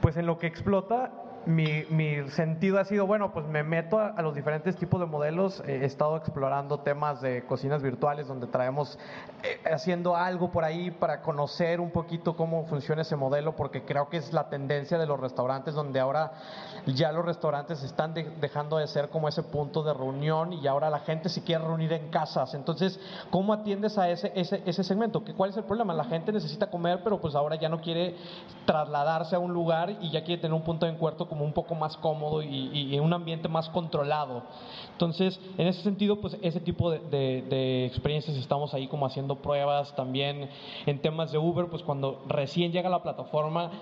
[0.00, 1.12] pues en lo que explota
[1.46, 5.62] mi, mi, sentido ha sido, bueno, pues me meto a, los diferentes tipos de modelos.
[5.66, 8.98] he estado explorando temas de cocinas virtuales donde traemos
[9.42, 14.08] eh, haciendo algo por ahí para conocer un poquito cómo funciona ese modelo, porque creo
[14.08, 16.32] que es la tendencia de los restaurantes donde ahora
[16.86, 21.00] ya los restaurantes están dejando de ser como ese punto de reunión y ahora la
[21.00, 22.54] gente se quiere reunir en casas.
[22.54, 22.98] Entonces,
[23.30, 25.22] ¿cómo atiendes a ese, ese, ese segmento?
[25.36, 25.94] ¿Cuál es el problema?
[25.94, 28.16] La gente necesita comer, pero pues ahora ya no quiere
[28.66, 31.74] trasladarse a un lugar y ya quiere tener un punto de encuentro como un poco
[31.74, 34.44] más cómodo y, en un ambiente más controlado.
[34.92, 40.48] Entonces, en ese sentido, pues ese tipo de, experiencias estamos ahí como haciendo pruebas también
[40.86, 43.72] en temas de Uber, pues cuando recién llega la plataforma,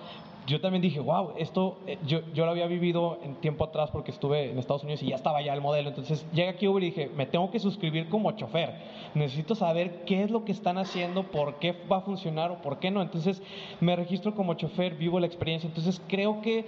[0.45, 4.11] yo también dije, wow, esto eh, yo, yo lo había vivido en tiempo atrás porque
[4.11, 5.89] estuve en Estados Unidos y ya estaba ya el modelo.
[5.89, 8.73] Entonces llega aquí Uber y dije, me tengo que suscribir como chofer.
[9.13, 12.79] Necesito saber qué es lo que están haciendo, por qué va a funcionar o por
[12.79, 13.01] qué no.
[13.01, 13.41] Entonces
[13.79, 15.67] me registro como chofer, vivo la experiencia.
[15.67, 16.65] Entonces creo que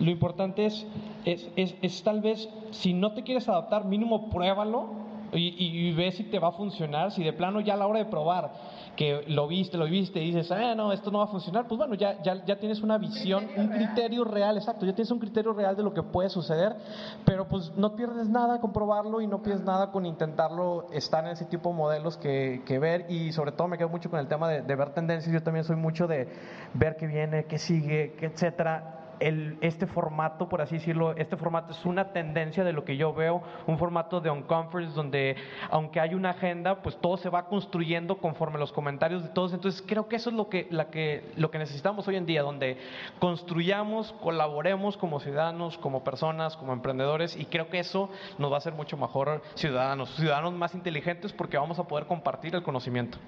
[0.00, 0.86] lo importante es,
[1.24, 5.03] es, es, tal vez, si no te quieres adaptar, mínimo pruébalo
[5.34, 7.12] y, y, ve si te va a funcionar.
[7.12, 8.52] Si de plano ya a la hora de probar,
[8.96, 11.78] que lo viste, lo viste y dices, ah, no, esto no va a funcionar, pues
[11.78, 15.52] bueno, ya, ya, ya tienes una visión, un criterio real, exacto, ya tienes un criterio
[15.52, 16.76] real de lo que puede suceder,
[17.24, 21.32] pero pues no pierdes nada con probarlo y no pierdes nada con intentarlo estar en
[21.32, 24.28] ese tipo de modelos que, que ver y sobre todo me quedo mucho con el
[24.28, 26.28] tema de, de ver tendencias, yo también soy mucho de
[26.74, 31.72] ver qué viene, qué sigue, qué etcétera el, este formato, por así decirlo, este formato
[31.72, 35.36] es una tendencia de lo que yo veo, un formato de on-conference donde
[35.70, 39.54] aunque hay una agenda, pues todo se va construyendo conforme los comentarios de todos.
[39.54, 42.42] Entonces creo que eso es lo que, la que, lo que necesitamos hoy en día,
[42.42, 42.76] donde
[43.18, 48.58] construyamos, colaboremos como ciudadanos, como personas, como emprendedores y creo que eso nos va a
[48.58, 53.18] hacer mucho mejor ciudadanos, ciudadanos más inteligentes porque vamos a poder compartir el conocimiento.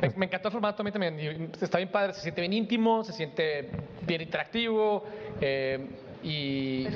[0.00, 1.50] Me, encantó el formato a mí también.
[1.60, 3.70] Está bien padre, se siente bien íntimo, se siente
[4.02, 5.04] bien interactivo.
[5.40, 5.86] Eh,
[6.22, 6.86] y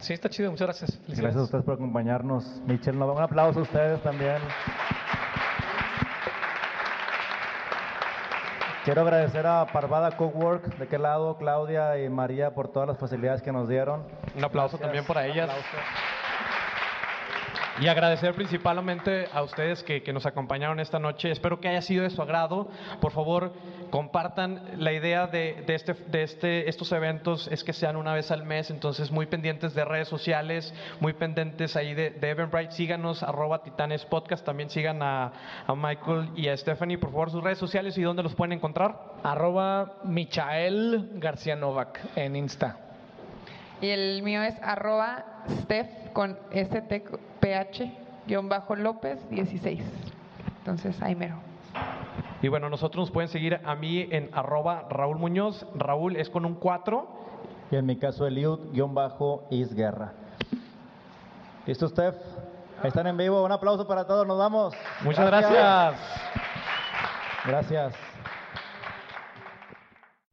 [0.00, 1.00] sí, está chido, muchas gracias.
[1.06, 2.44] Gracias a ustedes por acompañarnos.
[2.66, 4.38] Michelle, un aplauso a ustedes también.
[8.84, 13.40] Quiero agradecer a Parvada Cookwork, de qué lado, Claudia y María, por todas las facilidades
[13.40, 14.04] que nos dieron.
[14.36, 15.50] Un aplauso también por ellas.
[17.82, 21.32] Y agradecer principalmente a ustedes que, nos acompañaron esta noche.
[21.32, 22.68] Espero que haya sido de su agrado.
[23.00, 23.52] Por favor,
[23.90, 28.44] compartan la idea de, este, de este, estos eventos, es que sean una vez al
[28.44, 32.70] mes, entonces muy pendientes de redes sociales, muy pendientes ahí de, de Eventbrite.
[32.70, 34.46] Síganos, arroba Titanes Podcast.
[34.46, 35.32] También sigan a,
[35.66, 38.96] a, Michael y a Stephanie, por favor, sus redes sociales y dónde los pueden encontrar.
[39.24, 42.91] Arroba Michael García Novak en Insta.
[43.82, 45.26] Y el mío es arroba
[45.62, 49.82] Steph con STPH-López 16.
[50.58, 51.34] Entonces, ahí mero.
[52.40, 55.66] Y bueno, nosotros nos pueden seguir a mí en arroba Raúl Muñoz.
[55.74, 57.08] Raúl es con un 4.
[57.72, 60.12] Y en mi caso, Eliud-Isguerra.
[61.66, 62.14] ¿Listo, Steph?
[62.84, 63.44] Están en vivo.
[63.44, 64.24] Un aplauso para todos.
[64.26, 64.74] Nos vamos.
[65.02, 65.94] Muchas gracias.
[67.44, 68.11] Gracias.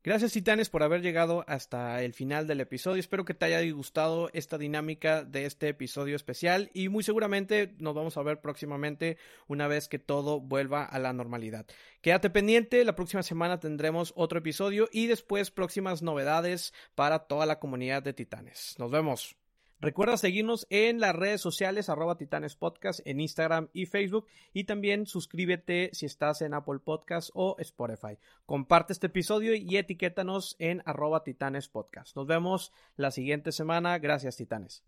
[0.10, 3.00] Gracias Titanes por haber llegado hasta el final del episodio.
[3.00, 7.94] Espero que te haya gustado esta dinámica de este episodio especial y muy seguramente nos
[7.94, 11.68] vamos a ver próximamente una vez que todo vuelva a la normalidad.
[12.02, 17.60] Quédate pendiente, la próxima semana tendremos otro episodio y después próximas novedades para toda la
[17.60, 18.78] comunidad de Titanes.
[18.80, 19.39] Nos vemos.
[19.82, 25.06] Recuerda seguirnos en las redes sociales arroba Titanes Podcast en Instagram y Facebook y también
[25.06, 28.18] suscríbete si estás en Apple Podcast o Spotify.
[28.46, 32.14] Comparte este episodio y etiquétanos en arroba Titanes Podcast.
[32.18, 33.98] Nos vemos la siguiente semana.
[34.00, 34.84] Gracias Titanes.